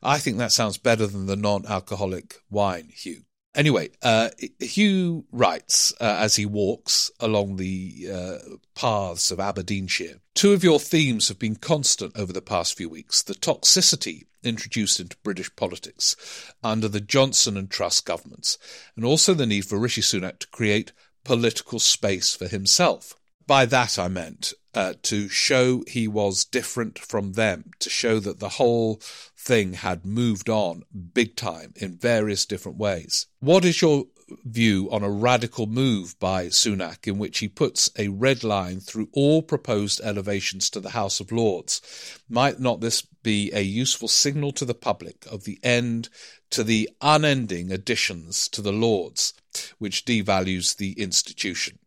I 0.02 0.18
think 0.18 0.38
that 0.38 0.52
sounds 0.52 0.78
better 0.78 1.06
than 1.06 1.26
the 1.26 1.36
non 1.36 1.66
alcoholic 1.66 2.36
wine, 2.50 2.90
Hugh. 2.94 3.22
Anyway, 3.58 3.90
uh, 4.02 4.30
Hugh 4.60 5.24
writes 5.32 5.92
uh, 6.00 6.16
as 6.20 6.36
he 6.36 6.46
walks 6.46 7.10
along 7.18 7.56
the 7.56 8.08
uh, 8.08 8.38
paths 8.76 9.32
of 9.32 9.40
Aberdeenshire. 9.40 10.20
Two 10.36 10.52
of 10.52 10.62
your 10.62 10.78
themes 10.78 11.26
have 11.26 11.40
been 11.40 11.56
constant 11.56 12.16
over 12.16 12.32
the 12.32 12.40
past 12.40 12.76
few 12.76 12.88
weeks 12.88 13.20
the 13.20 13.34
toxicity 13.34 14.26
introduced 14.44 15.00
into 15.00 15.16
British 15.24 15.54
politics 15.56 16.14
under 16.62 16.86
the 16.86 17.00
Johnson 17.00 17.56
and 17.56 17.68
Truss 17.68 18.00
governments, 18.00 18.58
and 18.94 19.04
also 19.04 19.34
the 19.34 19.44
need 19.44 19.64
for 19.64 19.76
Rishi 19.76 20.02
Sunak 20.02 20.38
to 20.38 20.46
create 20.46 20.92
political 21.24 21.80
space 21.80 22.36
for 22.36 22.46
himself. 22.46 23.17
By 23.48 23.64
that 23.64 23.98
I 23.98 24.08
meant 24.08 24.52
uh, 24.74 24.92
to 25.04 25.26
show 25.30 25.82
he 25.88 26.06
was 26.06 26.44
different 26.44 26.98
from 26.98 27.32
them, 27.32 27.70
to 27.78 27.88
show 27.88 28.20
that 28.20 28.40
the 28.40 28.50
whole 28.50 28.96
thing 29.38 29.72
had 29.72 30.04
moved 30.04 30.50
on 30.50 30.82
big 31.14 31.34
time 31.34 31.72
in 31.76 31.96
various 31.96 32.44
different 32.44 32.76
ways. 32.76 33.26
What 33.40 33.64
is 33.64 33.80
your 33.80 34.04
view 34.44 34.90
on 34.90 35.02
a 35.02 35.10
radical 35.10 35.66
move 35.66 36.14
by 36.20 36.48
Sunak 36.48 37.08
in 37.08 37.16
which 37.16 37.38
he 37.38 37.48
puts 37.48 37.90
a 37.96 38.08
red 38.08 38.44
line 38.44 38.80
through 38.80 39.08
all 39.14 39.40
proposed 39.40 40.02
elevations 40.02 40.68
to 40.68 40.80
the 40.80 40.90
House 40.90 41.18
of 41.18 41.32
Lords? 41.32 41.80
Might 42.28 42.60
not 42.60 42.82
this 42.82 43.00
be 43.00 43.50
a 43.54 43.62
useful 43.62 44.08
signal 44.08 44.52
to 44.52 44.66
the 44.66 44.74
public 44.74 45.24
of 45.24 45.44
the 45.44 45.58
end 45.62 46.10
to 46.50 46.62
the 46.62 46.90
unending 47.00 47.72
additions 47.72 48.46
to 48.48 48.60
the 48.60 48.72
Lords, 48.74 49.32
which 49.78 50.04
devalues 50.04 50.76
the 50.76 50.92
institution? 51.00 51.78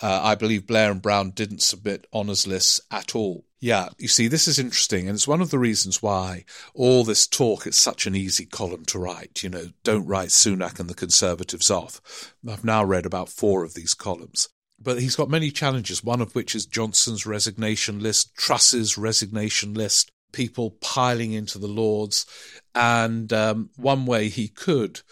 Uh, 0.00 0.20
I 0.22 0.34
believe 0.34 0.66
Blair 0.66 0.90
and 0.90 1.02
Brown 1.02 1.30
didn't 1.30 1.62
submit 1.62 2.06
honours 2.12 2.46
lists 2.46 2.80
at 2.90 3.14
all. 3.14 3.44
Yeah, 3.60 3.90
you 3.96 4.08
see, 4.08 4.26
this 4.26 4.48
is 4.48 4.58
interesting, 4.58 5.06
and 5.06 5.14
it's 5.14 5.28
one 5.28 5.40
of 5.40 5.50
the 5.50 5.58
reasons 5.58 6.02
why 6.02 6.44
all 6.74 7.04
this 7.04 7.28
talk 7.28 7.64
is 7.64 7.76
such 7.76 8.06
an 8.06 8.16
easy 8.16 8.44
column 8.44 8.84
to 8.86 8.98
write. 8.98 9.44
You 9.44 9.50
know, 9.50 9.66
don't 9.84 10.06
write 10.06 10.30
Sunak 10.30 10.80
and 10.80 10.90
the 10.90 10.94
Conservatives 10.94 11.70
off. 11.70 12.34
I've 12.48 12.64
now 12.64 12.82
read 12.82 13.06
about 13.06 13.28
four 13.28 13.62
of 13.62 13.74
these 13.74 13.94
columns. 13.94 14.48
But 14.80 15.00
he's 15.00 15.14
got 15.14 15.30
many 15.30 15.52
challenges, 15.52 16.02
one 16.02 16.20
of 16.20 16.34
which 16.34 16.56
is 16.56 16.66
Johnson's 16.66 17.24
resignation 17.24 18.00
list, 18.00 18.34
Truss's 18.34 18.98
resignation 18.98 19.74
list, 19.74 20.10
people 20.32 20.72
piling 20.80 21.32
into 21.32 21.58
the 21.60 21.68
Lords. 21.68 22.26
And 22.74 23.32
um, 23.32 23.70
one 23.76 24.06
way 24.06 24.28
he 24.28 24.48
could 24.48 25.02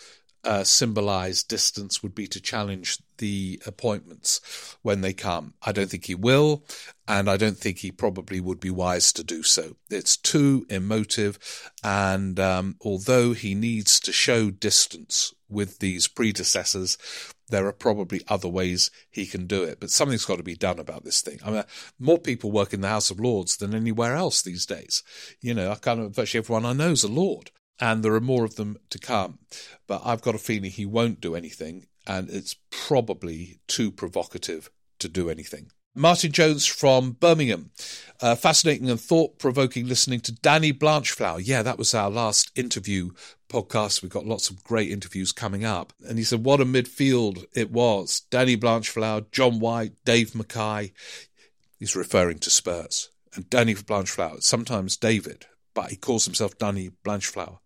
uh, 0.45 0.65
distance 1.49 2.03
would 2.03 2.15
be 2.15 2.27
to 2.27 2.41
challenge 2.41 2.99
the 3.19 3.61
appointments 3.67 4.77
when 4.83 5.01
they 5.01 5.13
come. 5.13 5.55
I 5.63 5.73
don't 5.73 5.91
think 5.91 6.07
he 6.07 6.15
will, 6.15 6.65
and 7.07 7.29
I 7.29 7.37
don't 7.37 7.59
think 7.59 7.79
he 7.79 7.93
probably 7.93 8.41
would 8.41 8.61
be 8.61 8.71
wise 8.71 9.13
to 9.15 9.25
do 9.25 9.43
so. 9.43 9.77
It's 9.91 10.17
too 10.17 10.67
emotive, 10.71 11.39
and 11.85 12.41
um, 12.41 12.77
although 12.81 13.33
he 13.33 13.55
needs 13.55 14.01
to 14.01 14.13
show 14.13 14.51
distance 14.51 15.35
with 15.49 15.81
these 15.81 16.09
predecessors, 16.09 16.97
there 17.51 17.67
are 17.67 17.73
probably 17.73 18.23
other 18.29 18.49
ways 18.49 18.91
he 19.11 19.27
can 19.27 19.47
do 19.47 19.65
it. 19.65 19.81
But 19.81 19.91
something's 19.91 20.25
got 20.25 20.37
to 20.37 20.43
be 20.43 20.55
done 20.55 20.79
about 20.79 21.05
this 21.05 21.21
thing. 21.21 21.41
I 21.45 21.51
mean, 21.51 21.65
more 21.99 22.19
people 22.19 22.51
work 22.53 22.73
in 22.73 22.81
the 22.81 22.89
House 22.89 23.11
of 23.11 23.21
Lords 23.21 23.57
than 23.57 23.75
anywhere 23.75 24.15
else 24.15 24.41
these 24.41 24.65
days. 24.65 25.03
You 25.41 25.53
know, 25.53 25.71
I 25.73 25.75
kind 25.75 26.01
of 26.01 26.15
virtually 26.15 26.43
everyone 26.43 26.65
I 26.65 26.73
know 26.73 26.93
is 26.93 27.05
a 27.05 27.09
Lord 27.09 27.51
and 27.81 28.03
there 28.03 28.15
are 28.15 28.21
more 28.21 28.45
of 28.45 28.57
them 28.57 28.79
to 28.91 28.99
come. 28.99 29.39
But 29.87 30.03
I've 30.05 30.23
got 30.23 30.35
a 30.35 30.39
feeling 30.39 30.71
he 30.71 30.87
won't 30.87 31.21
do 31.21 31.35
anything, 31.35 31.87
and 32.07 32.29
it's 32.29 32.57
probably 32.71 33.61
too 33.67 33.91
provocative 33.91 34.71
to 34.99 35.09
do 35.09 35.31
anything. 35.31 35.71
Martin 35.95 36.31
Jones 36.31 36.67
from 36.67 37.13
Birmingham. 37.13 37.73
Uh, 38.21 38.37
fascinating 38.37 38.89
and 38.89 39.01
thought 39.01 39.41
provoking 39.41 39.89
listening 39.89 40.21
to 40.21 40.33
Danny 40.33 40.73
Blanchflower. 40.73 41.41
Yeah, 41.41 41.63
that 41.63 41.79
was 41.79 41.95
our 41.95 42.11
last 42.11 42.53
interview 42.55 43.11
podcast. 43.49 44.01
We've 44.01 44.13
got 44.13 44.27
lots 44.27 44.51
of 44.51 44.63
great 44.63 44.91
interviews 44.91 45.33
coming 45.33 45.65
up. 45.65 45.93
And 46.07 46.17
he 46.17 46.23
said, 46.23 46.45
What 46.45 46.61
a 46.61 46.65
midfield 46.65 47.45
it 47.55 47.73
was. 47.73 48.23
Danny 48.31 48.55
Blanchflower, 48.55 49.23
John 49.33 49.59
White, 49.59 49.93
Dave 50.05 50.35
Mackay. 50.35 50.93
He's 51.79 51.97
referring 51.97 52.39
to 52.41 52.51
Spurs. 52.51 53.11
And 53.35 53.51
Danny 53.51 53.75
Blanchflower, 53.75 54.41
sometimes 54.41 54.97
David, 54.97 55.47
but 55.75 55.91
he 55.91 55.97
calls 55.97 56.25
himself 56.25 56.57
Danny 56.59 56.91
Blanchflower 57.05 57.59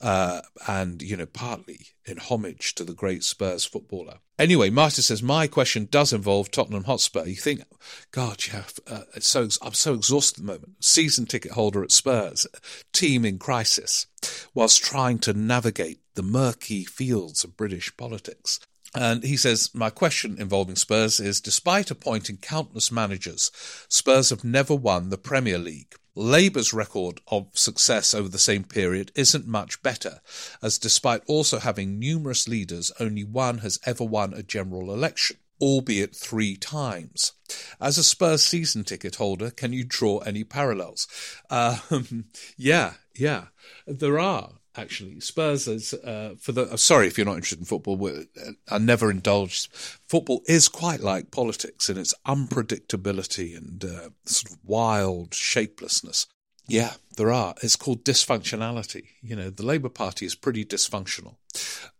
uh, 0.00 0.40
and, 0.66 1.02
you 1.02 1.16
know, 1.16 1.26
partly 1.26 1.86
in 2.04 2.18
homage 2.18 2.74
to 2.74 2.84
the 2.84 2.94
great 2.94 3.22
Spurs 3.22 3.64
footballer. 3.64 4.18
Anyway, 4.38 4.70
Martin 4.70 5.02
says, 5.02 5.22
My 5.22 5.46
question 5.46 5.86
does 5.90 6.12
involve 6.12 6.50
Tottenham 6.50 6.84
Hotspur. 6.84 7.26
You 7.26 7.36
think, 7.36 7.62
God, 8.10 8.42
yeah, 8.52 8.64
uh, 8.86 9.02
so, 9.20 9.48
I'm 9.62 9.74
so 9.74 9.94
exhausted 9.94 10.40
at 10.40 10.46
the 10.46 10.52
moment. 10.52 10.84
Season 10.84 11.26
ticket 11.26 11.52
holder 11.52 11.84
at 11.84 11.92
Spurs, 11.92 12.46
team 12.92 13.24
in 13.24 13.38
crisis, 13.38 14.06
whilst 14.54 14.82
trying 14.82 15.18
to 15.20 15.32
navigate 15.32 16.00
the 16.14 16.22
murky 16.22 16.84
fields 16.84 17.44
of 17.44 17.56
British 17.56 17.96
politics. 17.96 18.58
And 18.94 19.22
he 19.22 19.36
says, 19.36 19.70
My 19.74 19.90
question 19.90 20.36
involving 20.38 20.76
Spurs 20.76 21.18
is 21.20 21.40
despite 21.40 21.90
appointing 21.90 22.38
countless 22.38 22.92
managers, 22.92 23.50
Spurs 23.88 24.30
have 24.30 24.44
never 24.44 24.74
won 24.74 25.08
the 25.08 25.18
Premier 25.18 25.58
League. 25.58 25.94
Labour's 26.14 26.74
record 26.74 27.20
of 27.28 27.48
success 27.54 28.12
over 28.12 28.28
the 28.28 28.38
same 28.38 28.64
period 28.64 29.10
isn't 29.14 29.46
much 29.46 29.82
better, 29.82 30.20
as 30.62 30.78
despite 30.78 31.22
also 31.26 31.58
having 31.58 31.98
numerous 31.98 32.46
leaders, 32.46 32.92
only 33.00 33.24
one 33.24 33.58
has 33.58 33.78
ever 33.86 34.04
won 34.04 34.34
a 34.34 34.42
general 34.42 34.92
election. 34.92 35.36
albeit 35.60 36.14
three 36.14 36.56
times. 36.56 37.32
As 37.80 37.96
a 37.96 38.02
Spurs 38.02 38.42
season 38.42 38.82
ticket 38.82 39.14
holder, 39.14 39.50
can 39.50 39.72
you 39.72 39.84
draw 39.84 40.18
any 40.18 40.42
parallels? 40.42 41.06
Um, 41.50 42.24
yeah, 42.56 42.94
yeah, 43.14 43.46
there 43.86 44.18
are 44.18 44.54
actually. 44.76 45.20
Spurs 45.20 45.68
is 45.68 45.94
uh, 45.94 46.34
for 46.40 46.52
the. 46.52 46.62
Uh, 46.62 46.76
sorry 46.76 47.06
if 47.06 47.16
you're 47.16 47.26
not 47.26 47.36
interested 47.36 47.60
in 47.60 47.64
football. 47.64 48.06
Uh, 48.06 48.52
I 48.68 48.78
never 48.78 49.10
indulged. 49.10 49.72
Football 50.08 50.42
is 50.46 50.68
quite 50.68 51.00
like 51.00 51.30
politics 51.30 51.88
in 51.88 51.98
its 51.98 52.14
unpredictability 52.26 53.56
and 53.56 53.84
uh, 53.84 54.10
sort 54.24 54.52
of 54.52 54.58
wild 54.64 55.34
shapelessness. 55.34 56.26
Yeah, 56.68 56.92
there 57.16 57.32
are. 57.32 57.54
It's 57.62 57.76
called 57.76 58.04
dysfunctionality. 58.04 59.08
You 59.20 59.36
know, 59.36 59.50
the 59.50 59.66
Labour 59.66 59.88
Party 59.88 60.26
is 60.26 60.34
pretty 60.34 60.64
dysfunctional 60.64 61.36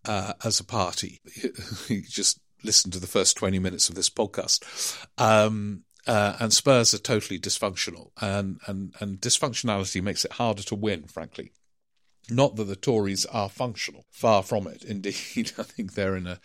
uh, 0.05 0.35
as 0.45 0.61
a 0.61 0.65
party. 0.65 1.21
just 2.09 2.41
listen 2.63 2.91
to 2.93 3.01
the 3.01 3.07
first 3.07 3.37
20 3.37 3.59
minutes 3.59 3.89
of 3.89 3.97
this 3.97 4.09
podcast. 4.09 4.65
Um, 5.19 5.85
uh, 6.07 6.37
and 6.41 6.53
Spurs 6.53 6.95
are 6.95 6.99
totally 6.99 7.39
dysfunctional, 7.39 8.11
and, 8.21 8.59
and, 8.67 8.95
and 8.99 9.21
dysfunctionality 9.21 10.03
makes 10.03 10.25
it 10.25 10.33
harder 10.33 10.63
to 10.65 10.75
win, 10.75 11.05
frankly. 11.05 11.53
Not 12.31 12.57
that 12.57 12.65
the 12.65 12.77
Tories 12.77 13.27
are 13.27 13.49
functional, 13.49 14.07
far 14.11 14.43
from 14.43 14.67
it. 14.67 14.85
Indeed, 14.85 15.53
I 15.59 15.65
think 15.65 15.95
they're 15.95 16.17
in 16.17 16.27
a, 16.27 16.41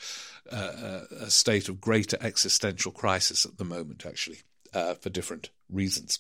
a, 0.51 1.01
a 1.21 1.29
state 1.29 1.69
of 1.69 1.81
greater 1.81 2.17
existential 2.19 2.91
crisis 2.91 3.45
at 3.45 3.57
the 3.57 3.65
moment, 3.65 4.05
actually, 4.05 4.39
uh, 4.73 4.95
for 4.95 5.09
different 5.09 5.49
reasons. 5.69 6.19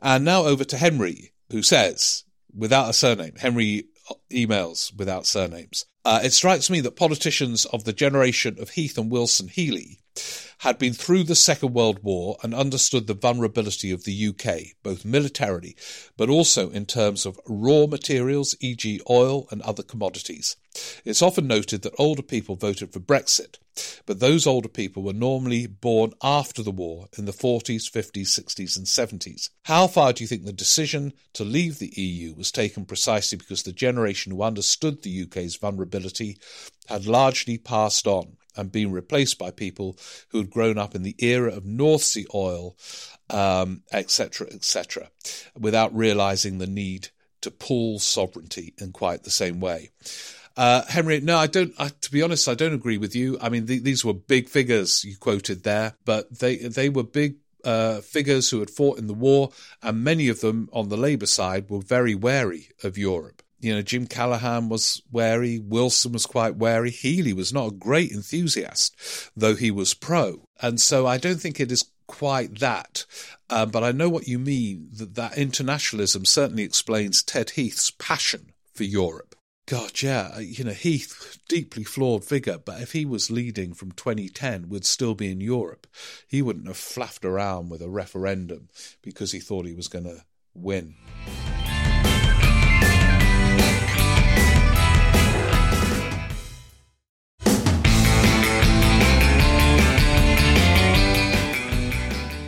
And 0.00 0.24
now 0.24 0.44
over 0.44 0.64
to 0.64 0.76
Henry, 0.76 1.32
who 1.50 1.62
says, 1.62 2.24
without 2.54 2.90
a 2.90 2.92
surname, 2.92 3.34
Henry 3.38 3.84
emails 4.30 4.96
without 4.96 5.26
surnames. 5.26 5.86
Uh, 6.04 6.20
it 6.24 6.32
strikes 6.32 6.68
me 6.68 6.80
that 6.80 6.96
politicians 6.96 7.64
of 7.66 7.84
the 7.84 7.92
generation 7.92 8.56
of 8.60 8.70
Heath 8.70 8.98
and 8.98 9.10
Wilson 9.10 9.48
Healey 9.48 10.00
had 10.62 10.78
been 10.78 10.92
through 10.92 11.24
the 11.24 11.34
Second 11.34 11.74
World 11.74 12.04
War 12.04 12.36
and 12.42 12.54
understood 12.54 13.08
the 13.08 13.14
vulnerability 13.14 13.90
of 13.90 14.04
the 14.04 14.28
UK, 14.28 14.76
both 14.84 15.04
militarily, 15.04 15.74
but 16.16 16.28
also 16.28 16.70
in 16.70 16.86
terms 16.86 17.26
of 17.26 17.40
raw 17.46 17.86
materials, 17.86 18.54
e.g., 18.60 19.00
oil 19.10 19.48
and 19.50 19.60
other 19.62 19.82
commodities. 19.82 20.56
It's 21.04 21.20
often 21.20 21.48
noted 21.48 21.82
that 21.82 21.94
older 21.98 22.22
people 22.22 22.54
voted 22.54 22.92
for 22.92 23.00
Brexit, 23.00 23.58
but 24.06 24.20
those 24.20 24.46
older 24.46 24.68
people 24.68 25.02
were 25.02 25.12
normally 25.12 25.66
born 25.66 26.12
after 26.22 26.62
the 26.62 26.70
war 26.70 27.08
in 27.18 27.24
the 27.24 27.32
40s, 27.32 27.90
50s, 27.90 28.28
60s, 28.28 28.76
and 28.76 28.86
70s. 28.86 29.50
How 29.64 29.88
far 29.88 30.12
do 30.12 30.22
you 30.22 30.28
think 30.28 30.44
the 30.44 30.52
decision 30.52 31.12
to 31.32 31.44
leave 31.44 31.78
the 31.78 31.92
EU 31.96 32.34
was 32.34 32.52
taken 32.52 32.84
precisely 32.84 33.36
because 33.36 33.64
the 33.64 33.72
generation 33.72 34.30
who 34.30 34.42
understood 34.42 35.02
the 35.02 35.22
UK's 35.24 35.56
vulnerability 35.56 36.38
had 36.86 37.06
largely 37.06 37.58
passed 37.58 38.06
on 38.06 38.36
and 38.56 38.72
being 38.72 38.92
replaced 38.92 39.38
by 39.38 39.50
people 39.50 39.96
who 40.28 40.38
had 40.38 40.50
grown 40.50 40.78
up 40.78 40.94
in 40.94 41.02
the 41.02 41.16
era 41.18 41.52
of 41.52 41.64
North 41.64 42.02
Sea 42.02 42.26
oil, 42.34 42.76
etc., 43.30 44.46
um, 44.46 44.54
etc., 44.54 45.08
et 45.08 45.10
without 45.58 45.94
realizing 45.94 46.58
the 46.58 46.66
need 46.66 47.08
to 47.40 47.50
pool 47.50 47.98
sovereignty 47.98 48.74
in 48.78 48.92
quite 48.92 49.24
the 49.24 49.30
same 49.30 49.60
way. 49.60 49.90
Uh, 50.56 50.82
Henry, 50.86 51.20
no, 51.20 51.36
I 51.36 51.46
don't. 51.46 51.72
I, 51.78 51.88
to 51.88 52.10
be 52.10 52.22
honest, 52.22 52.48
I 52.48 52.54
don't 52.54 52.74
agree 52.74 52.98
with 52.98 53.16
you. 53.16 53.38
I 53.40 53.48
mean, 53.48 53.66
th- 53.66 53.82
these 53.82 54.04
were 54.04 54.12
big 54.12 54.48
figures 54.48 55.04
you 55.04 55.16
quoted 55.16 55.62
there, 55.62 55.94
but 56.04 56.38
they 56.38 56.56
they 56.56 56.88
were 56.90 57.04
big 57.04 57.36
uh, 57.64 58.00
figures 58.00 58.50
who 58.50 58.60
had 58.60 58.70
fought 58.70 58.98
in 58.98 59.06
the 59.06 59.14
war, 59.14 59.50
and 59.82 60.04
many 60.04 60.28
of 60.28 60.40
them 60.40 60.68
on 60.72 60.88
the 60.88 60.96
Labour 60.96 61.26
side 61.26 61.70
were 61.70 61.80
very 61.80 62.14
wary 62.14 62.68
of 62.82 62.98
Europe 62.98 63.41
you 63.62 63.74
know, 63.74 63.80
Jim 63.80 64.06
Callaghan 64.06 64.68
was 64.68 65.00
wary, 65.10 65.58
Wilson 65.58 66.12
was 66.12 66.26
quite 66.26 66.56
wary, 66.56 66.90
Healey 66.90 67.32
was 67.32 67.52
not 67.52 67.68
a 67.68 67.74
great 67.74 68.10
enthusiast, 68.10 69.30
though 69.36 69.54
he 69.54 69.70
was 69.70 69.94
pro. 69.94 70.44
And 70.60 70.80
so 70.80 71.06
I 71.06 71.16
don't 71.16 71.40
think 71.40 71.60
it 71.60 71.70
is 71.70 71.84
quite 72.08 72.58
that. 72.58 73.06
Um, 73.48 73.70
but 73.70 73.84
I 73.84 73.92
know 73.92 74.08
what 74.08 74.26
you 74.26 74.38
mean, 74.38 74.88
that 74.94 75.14
that 75.14 75.38
internationalism 75.38 76.24
certainly 76.24 76.64
explains 76.64 77.22
Ted 77.22 77.50
Heath's 77.50 77.92
passion 77.92 78.52
for 78.74 78.84
Europe. 78.84 79.36
God, 79.66 80.02
yeah, 80.02 80.32
uh, 80.36 80.40
you 80.40 80.64
know, 80.64 80.72
Heath, 80.72 81.38
deeply 81.48 81.84
flawed 81.84 82.24
figure, 82.24 82.58
but 82.58 82.82
if 82.82 82.92
he 82.92 83.04
was 83.04 83.30
leading 83.30 83.74
from 83.74 83.92
2010, 83.92 84.68
would 84.70 84.84
still 84.84 85.14
be 85.14 85.30
in 85.30 85.40
Europe. 85.40 85.86
He 86.26 86.42
wouldn't 86.42 86.66
have 86.66 86.76
flapped 86.76 87.24
around 87.24 87.70
with 87.70 87.80
a 87.80 87.88
referendum 87.88 88.68
because 89.02 89.30
he 89.30 89.38
thought 89.38 89.66
he 89.66 89.72
was 89.72 89.86
going 89.86 90.04
to 90.04 90.24
win. 90.52 90.96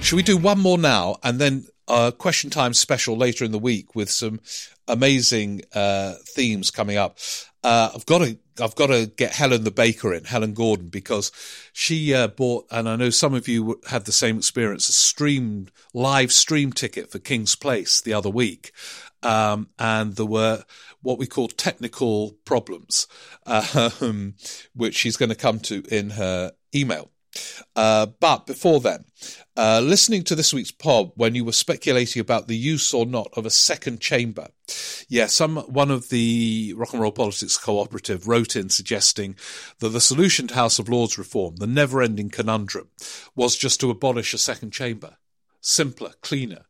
Should 0.04 0.16
we 0.16 0.22
do 0.22 0.36
one 0.36 0.60
more 0.60 0.76
now 0.76 1.16
and 1.22 1.40
then 1.40 1.66
a 1.88 2.12
question 2.12 2.50
time 2.50 2.74
special 2.74 3.16
later 3.16 3.42
in 3.42 3.52
the 3.52 3.58
week 3.58 3.94
with 3.94 4.10
some 4.10 4.38
amazing 4.86 5.62
uh, 5.74 6.16
themes 6.26 6.70
coming 6.70 6.98
up? 6.98 7.16
Uh, 7.62 7.90
I've 7.94 8.04
got 8.04 8.18
to 8.18 8.38
I've 8.60 8.74
got 8.74 8.88
to 8.88 9.06
get 9.16 9.32
Helen 9.32 9.64
the 9.64 9.70
baker 9.70 10.12
in 10.12 10.24
Helen 10.24 10.52
Gordon 10.52 10.88
because 10.90 11.32
she 11.72 12.12
uh, 12.12 12.28
bought 12.28 12.66
and 12.70 12.86
I 12.86 12.96
know 12.96 13.08
some 13.08 13.32
of 13.32 13.48
you 13.48 13.80
had 13.88 14.04
the 14.04 14.12
same 14.12 14.36
experience 14.36 14.90
a 14.90 14.92
streamed 14.92 15.70
live 15.94 16.32
stream 16.32 16.74
ticket 16.74 17.10
for 17.10 17.18
King's 17.18 17.56
Place 17.56 18.02
the 18.02 18.12
other 18.12 18.28
week. 18.28 18.72
Um, 19.22 19.70
and 19.78 20.16
there 20.16 20.26
were 20.26 20.64
what 21.00 21.18
we 21.18 21.26
call 21.26 21.48
technical 21.48 22.32
problems, 22.44 23.06
um, 23.46 24.34
which 24.74 24.96
she's 24.96 25.16
going 25.16 25.30
to 25.30 25.34
come 25.34 25.60
to 25.60 25.82
in 25.90 26.10
her 26.10 26.52
email. 26.74 27.10
Uh, 27.76 28.06
but 28.20 28.46
before 28.46 28.80
then, 28.80 29.04
uh, 29.56 29.80
listening 29.80 30.22
to 30.24 30.34
this 30.34 30.52
week's 30.52 30.70
pod 30.70 31.10
when 31.14 31.34
you 31.34 31.44
were 31.44 31.52
speculating 31.52 32.20
about 32.20 32.48
the 32.48 32.56
use 32.56 32.92
or 32.92 33.06
not 33.06 33.28
of 33.36 33.46
a 33.46 33.50
second 33.50 34.00
chamber, 34.00 34.48
yeah, 35.08 35.26
some 35.26 35.56
one 35.56 35.90
of 35.90 36.08
the 36.08 36.74
Rock 36.76 36.92
and 36.92 37.02
Roll 37.02 37.12
Politics 37.12 37.58
Cooperative 37.58 38.28
wrote 38.28 38.56
in 38.56 38.68
suggesting 38.68 39.36
that 39.80 39.90
the 39.90 40.00
solution 40.00 40.46
to 40.48 40.54
House 40.54 40.78
of 40.78 40.88
Lords 40.88 41.18
reform, 41.18 41.56
the 41.56 41.66
never-ending 41.66 42.30
conundrum, 42.30 42.88
was 43.34 43.56
just 43.56 43.80
to 43.80 43.90
abolish 43.90 44.34
a 44.34 44.38
second 44.38 44.72
chamber, 44.72 45.16
simpler, 45.60 46.12
cleaner, 46.20 46.64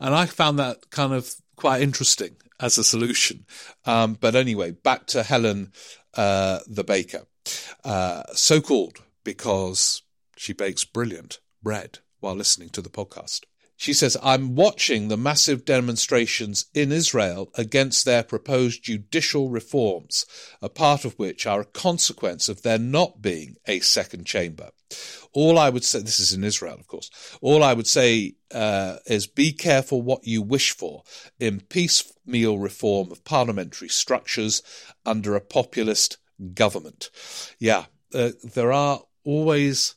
and 0.00 0.14
I 0.14 0.26
found 0.26 0.58
that 0.58 0.90
kind 0.90 1.12
of 1.12 1.34
quite 1.56 1.82
interesting 1.82 2.36
as 2.60 2.78
a 2.78 2.84
solution. 2.84 3.46
Um, 3.84 4.14
but 4.14 4.34
anyway, 4.34 4.70
back 4.72 5.06
to 5.08 5.22
Helen 5.22 5.72
uh, 6.14 6.60
the 6.66 6.84
baker, 6.84 7.22
uh, 7.84 8.22
so 8.34 8.60
called 8.60 9.02
because 9.24 10.02
she 10.36 10.52
bakes 10.52 10.84
brilliant 10.84 11.40
bread 11.62 11.98
while 12.20 12.34
listening 12.34 12.68
to 12.70 12.82
the 12.82 12.90
podcast. 12.90 13.42
She 13.78 13.92
says, 13.92 14.16
I'm 14.22 14.54
watching 14.54 15.08
the 15.08 15.18
massive 15.18 15.66
demonstrations 15.66 16.64
in 16.72 16.90
Israel 16.90 17.50
against 17.54 18.06
their 18.06 18.22
proposed 18.22 18.82
judicial 18.82 19.50
reforms, 19.50 20.24
a 20.62 20.70
part 20.70 21.04
of 21.04 21.12
which 21.18 21.46
are 21.46 21.60
a 21.60 21.66
consequence 21.66 22.48
of 22.48 22.62
there 22.62 22.78
not 22.78 23.20
being 23.20 23.56
a 23.66 23.80
second 23.80 24.24
chamber. 24.24 24.70
All 25.32 25.58
I 25.58 25.68
would 25.68 25.84
say, 25.84 26.00
this 26.00 26.18
is 26.20 26.32
in 26.32 26.42
Israel, 26.42 26.78
of 26.80 26.86
course, 26.86 27.10
all 27.42 27.62
I 27.62 27.74
would 27.74 27.86
say 27.86 28.36
uh, 28.50 28.96
is 29.04 29.26
be 29.26 29.52
careful 29.52 30.00
what 30.00 30.26
you 30.26 30.40
wish 30.40 30.72
for 30.72 31.02
in 31.38 31.60
piecemeal 31.60 32.58
reform 32.58 33.12
of 33.12 33.24
parliamentary 33.24 33.88
structures 33.88 34.62
under 35.04 35.36
a 35.36 35.40
populist 35.40 36.16
government. 36.54 37.10
Yeah, 37.58 37.86
uh, 38.14 38.30
there 38.42 38.72
are 38.72 39.02
always 39.24 39.95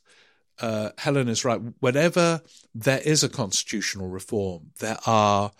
uh, 0.61 0.89
Helen 0.97 1.29
is 1.29 1.45
right. 1.45 1.61
Whenever 1.79 2.41
there 2.73 2.99
is 2.99 3.23
a 3.23 3.29
constitutional 3.29 4.07
reform, 4.07 4.71
there 4.79 4.97
are 5.05 5.51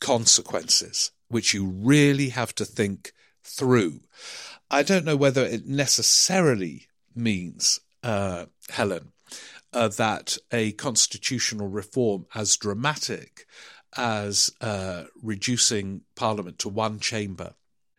consequences 0.00 1.10
which 1.28 1.54
you 1.54 1.66
really 1.66 2.30
have 2.30 2.54
to 2.54 2.64
think 2.64 3.12
through. 3.42 4.00
I 4.70 4.82
don't 4.82 5.04
know 5.04 5.16
whether 5.16 5.44
it 5.44 5.66
necessarily 5.66 6.88
means, 7.14 7.80
uh, 8.02 8.46
Helen, 8.70 9.12
uh, 9.72 9.88
that 9.88 10.36
a 10.52 10.72
constitutional 10.72 11.68
reform 11.68 12.26
as 12.34 12.56
dramatic 12.56 13.46
as 13.96 14.50
uh, 14.60 15.04
reducing 15.22 16.02
Parliament 16.14 16.58
to 16.60 16.68
one 16.68 16.98
chamber 17.00 17.54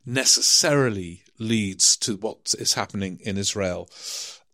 necessarily 0.05 1.23
leads 1.39 1.97
to 1.97 2.15
what 2.15 2.53
is 2.57 2.73
happening 2.73 3.19
in 3.23 3.37
Israel 3.37 3.89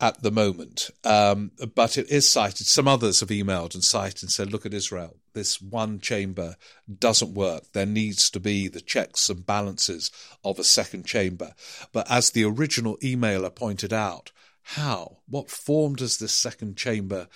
at 0.03 0.21
the 0.21 0.31
moment. 0.31 0.89
Um, 1.05 1.51
but 1.73 1.97
it 1.97 2.09
is 2.09 2.27
cited. 2.27 2.67
Some 2.67 2.89
others 2.89 3.21
have 3.21 3.29
emailed 3.29 3.73
and 3.73 3.81
cited 3.81 4.23
and 4.23 4.31
said, 4.31 4.51
look 4.51 4.65
at 4.65 4.73
Israel. 4.73 5.15
This 5.33 5.61
one 5.61 6.01
chamber 6.01 6.57
doesn't 6.99 7.33
work. 7.33 7.71
There 7.71 7.85
needs 7.85 8.29
to 8.31 8.41
be 8.41 8.67
the 8.67 8.81
checks 8.81 9.29
and 9.29 9.45
balances 9.45 10.11
of 10.43 10.59
a 10.59 10.63
second 10.65 11.05
chamber. 11.05 11.53
But 11.93 12.11
as 12.11 12.31
the 12.31 12.43
original 12.43 12.97
emailer 12.97 13.55
pointed 13.55 13.93
out, 13.93 14.33
how? 14.63 15.19
What 15.29 15.49
form 15.49 15.95
does 15.95 16.17
this 16.17 16.33
second 16.33 16.75
chamber 16.75 17.29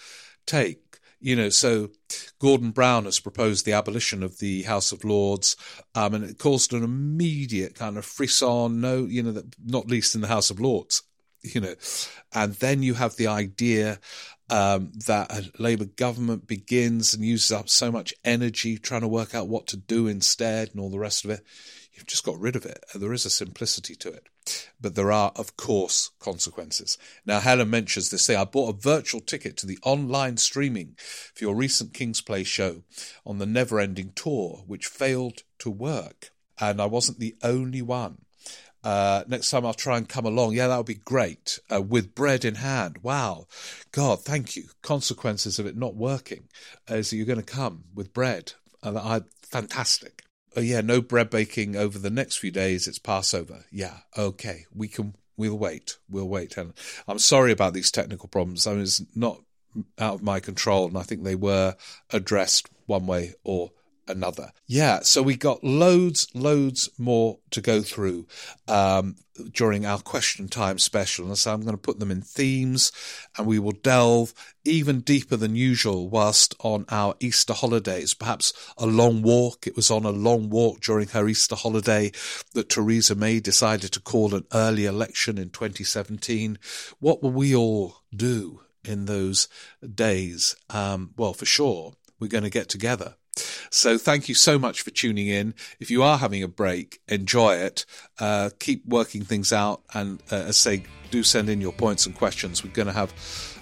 take? 0.46 1.00
You 1.22 1.38
know, 1.38 1.50
so 1.50 1.92
Gordon 2.38 2.72
Brown 2.72 3.06
has 3.06 3.22
proposed 3.22 3.66
the 3.66 3.72
abolition 3.72 4.24
of 4.24 4.40
the 4.40 4.64
House 4.64 4.92
of 4.92 5.06
Lords, 5.06 5.56
um, 5.96 6.16
and 6.16 6.26
it 6.26 6.38
caused 6.38 6.74
an 6.74 6.84
immediate 6.84 7.76
kind 7.76 7.98
of 7.98 8.04
frisson. 8.06 8.82
No, 8.82 9.06
you 9.06 9.24
know, 9.24 9.42
not 9.66 9.88
least 9.88 10.16
in 10.16 10.22
the 10.22 10.28
House 10.28 10.50
of 10.50 10.60
Lords, 10.60 11.02
you 11.54 11.62
know, 11.62 11.76
and 12.34 12.54
then 12.56 12.84
you 12.84 12.94
have 12.96 13.16
the 13.16 13.28
idea 13.28 14.00
um, 14.50 14.92
that 15.08 15.32
a 15.32 15.52
Labour 15.62 15.86
government 15.86 16.48
begins 16.48 17.14
and 17.14 17.24
uses 17.24 17.52
up 17.52 17.70
so 17.70 17.92
much 17.92 18.14
energy 18.24 18.78
trying 18.78 19.02
to 19.02 19.08
work 19.08 19.36
out 19.36 19.48
what 19.48 19.68
to 19.68 19.78
do 19.78 20.08
instead 20.08 20.70
and 20.70 20.80
all 20.80 20.90
the 20.90 21.00
rest 21.00 21.26
of 21.26 21.32
it. 21.32 21.42
You've 21.94 22.06
just 22.06 22.24
got 22.24 22.40
rid 22.40 22.56
of 22.56 22.66
it. 22.66 22.84
There 22.94 23.12
is 23.12 23.26
a 23.26 23.30
simplicity 23.30 23.96
to 23.96 24.10
it. 24.10 24.28
But 24.80 24.96
there 24.96 25.12
are, 25.12 25.34
of 25.36 25.58
course, 25.58 26.12
consequences. 26.20 26.98
Now, 27.26 27.40
Helen 27.40 27.70
mentions 27.70 28.10
this 28.10 28.28
thing. 28.28 28.38
I 28.38 28.46
bought 28.46 28.76
a 28.76 28.80
virtual 28.80 29.20
ticket 29.20 29.58
to 29.58 29.66
the 29.66 29.80
online 29.84 30.38
streaming 30.38 30.96
for 30.98 31.44
your 31.44 31.56
recent 31.56 31.94
King's 31.94 32.22
Place 32.22 32.48
show 32.48 32.84
on 33.26 33.40
the 33.40 33.46
never 33.46 33.80
ending 33.80 34.14
tour, 34.16 34.64
which 34.68 34.86
failed 34.86 35.42
to 35.60 35.72
work. 35.72 36.32
And 36.60 36.80
I 36.82 36.86
wasn't 36.86 37.20
the 37.20 37.36
only 37.44 37.82
one. 37.82 38.20
Uh, 38.88 39.26
next 39.28 39.50
time 39.50 39.66
I'll 39.66 39.74
try 39.74 39.98
and 39.98 40.08
come 40.08 40.26
along. 40.26 40.54
Yeah, 40.54 40.70
that 40.70 40.78
would 40.78 40.86
be 40.86 40.94
great. 40.94 41.60
Uh, 41.70 41.82
with 41.82 42.16
bread 42.16 42.46
in 42.46 42.56
hand. 42.56 43.00
Wow. 43.04 43.48
God, 43.92 44.24
thank 44.24 44.56
you. 44.56 44.64
Consequences 44.82 45.60
of 45.60 45.66
it 45.66 45.76
not 45.76 45.98
working 45.98 46.48
is 46.88 47.12
you're 47.12 47.26
going 47.26 47.38
to 47.38 47.44
come 47.44 47.84
with 47.94 48.14
bread. 48.14 48.54
And 48.82 48.98
I, 48.98 49.24
fantastic. 49.42 50.24
Oh, 50.56 50.62
yeah, 50.62 50.80
no 50.80 51.02
bread 51.02 51.30
baking 51.30 51.76
over 51.76 52.00
the 52.00 52.10
next 52.10 52.38
few 52.38 52.50
days. 52.50 52.88
It's 52.88 52.98
Passover. 52.98 53.66
Yeah, 53.74 53.98
okay. 54.18 54.68
We 54.74 54.88
can, 54.88 55.16
we'll 55.36 55.58
wait. 55.58 55.98
We'll 56.10 56.30
wait. 56.30 56.56
And 56.56 56.72
I'm 57.10 57.20
sorry 57.20 57.52
about 57.52 57.74
these 57.74 57.92
technical 57.92 58.30
problems. 58.30 58.66
I 58.66 58.72
mean, 58.72 58.84
it's 58.84 59.04
not 59.14 59.42
out 60.00 60.14
of 60.14 60.24
my 60.24 60.40
control. 60.40 60.88
And 60.88 60.98
I 60.98 61.04
think 61.04 61.26
they 61.26 61.36
were 61.36 61.76
addressed 62.12 62.70
one 62.86 63.06
way 63.06 63.34
or 63.44 63.72
another. 64.08 64.52
Yeah, 64.66 65.00
so 65.02 65.22
we 65.22 65.36
got 65.36 65.64
loads, 65.64 66.28
loads 66.34 66.90
more 66.98 67.40
to 67.52 67.62
go 67.62 67.82
through 67.82 68.28
um, 68.68 69.16
during 69.52 69.86
our 69.86 70.00
question 70.00 70.48
time 70.48 70.80
special. 70.80 71.28
And 71.28 71.38
so 71.38 71.54
I'm 71.54 71.62
going 71.62 71.76
to 71.76 71.82
put 71.82 72.00
them 72.00 72.12
in 72.12 72.22
themes 72.22 72.92
and 73.38 73.48
we 73.48 73.60
will 73.60 73.72
delve 73.72 74.34
even 74.64 75.02
deeper 75.02 75.36
than 75.36 75.56
usual 75.56 76.10
whilst 76.10 76.56
on 76.60 76.86
our 76.90 77.16
Easter 77.20 77.54
holidays. 77.54 78.14
Perhaps 78.14 78.54
a 78.78 78.86
long 78.86 79.22
walk. 79.22 79.68
It 79.68 79.76
was 79.76 79.92
on 79.92 80.06
a 80.06 80.12
long 80.12 80.50
walk 80.50 80.82
during 80.82 81.10
her 81.10 81.28
Easter 81.28 81.56
holiday 81.56 82.12
that 82.54 82.70
Theresa 82.70 83.16
May 83.16 83.40
decided 83.40 83.92
to 83.94 84.02
call 84.02 84.34
an 84.36 84.46
early 84.54 84.86
election 84.86 85.38
in 85.38 85.50
2017. 85.50 86.58
What 87.00 87.22
will 87.22 87.32
we 87.32 87.56
all 87.56 87.98
do? 88.16 88.62
In 88.84 89.04
those 89.04 89.50
days, 89.96 90.56
um, 90.70 91.12
well, 91.18 91.34
for 91.34 91.44
sure, 91.44 91.96
we're 92.22 92.30
going 92.30 92.46
to 92.46 92.50
get 92.50 92.70
together 92.70 93.16
so 93.70 93.98
thank 93.98 94.30
you 94.30 94.36
so 94.36 94.58
much 94.60 94.82
for 94.82 94.92
tuning 94.92 95.28
in. 95.28 95.54
If 95.80 95.92
you 95.92 96.04
are 96.04 96.18
having 96.18 96.44
a 96.44 96.48
break, 96.48 97.00
enjoy 97.08 97.56
it. 97.56 97.86
Uh, 98.20 98.50
keep 98.60 98.86
working 98.86 99.24
things 99.24 99.54
out, 99.54 99.82
and 99.94 100.22
uh, 100.32 100.52
say, 100.52 100.84
do 101.12 101.24
send 101.24 101.50
in 101.50 101.62
your 101.62 101.74
points 101.74 102.06
and 102.06 102.16
questions. 102.16 102.64
We're 102.64 102.72
going 102.72 102.88
to 102.88 102.94
have 102.94 103.14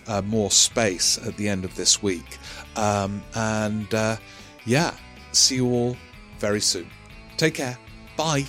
uh, 0.07 0.21
more 0.21 0.51
space 0.51 1.17
at 1.25 1.37
the 1.37 1.49
end 1.49 1.65
of 1.65 1.75
this 1.75 2.01
week, 2.01 2.37
um, 2.75 3.23
and 3.33 3.93
uh, 3.93 4.17
yeah, 4.65 4.93
see 5.31 5.55
you 5.55 5.67
all 5.67 5.97
very 6.39 6.61
soon. 6.61 6.89
Take 7.37 7.55
care. 7.55 7.77
Bye. 8.17 8.45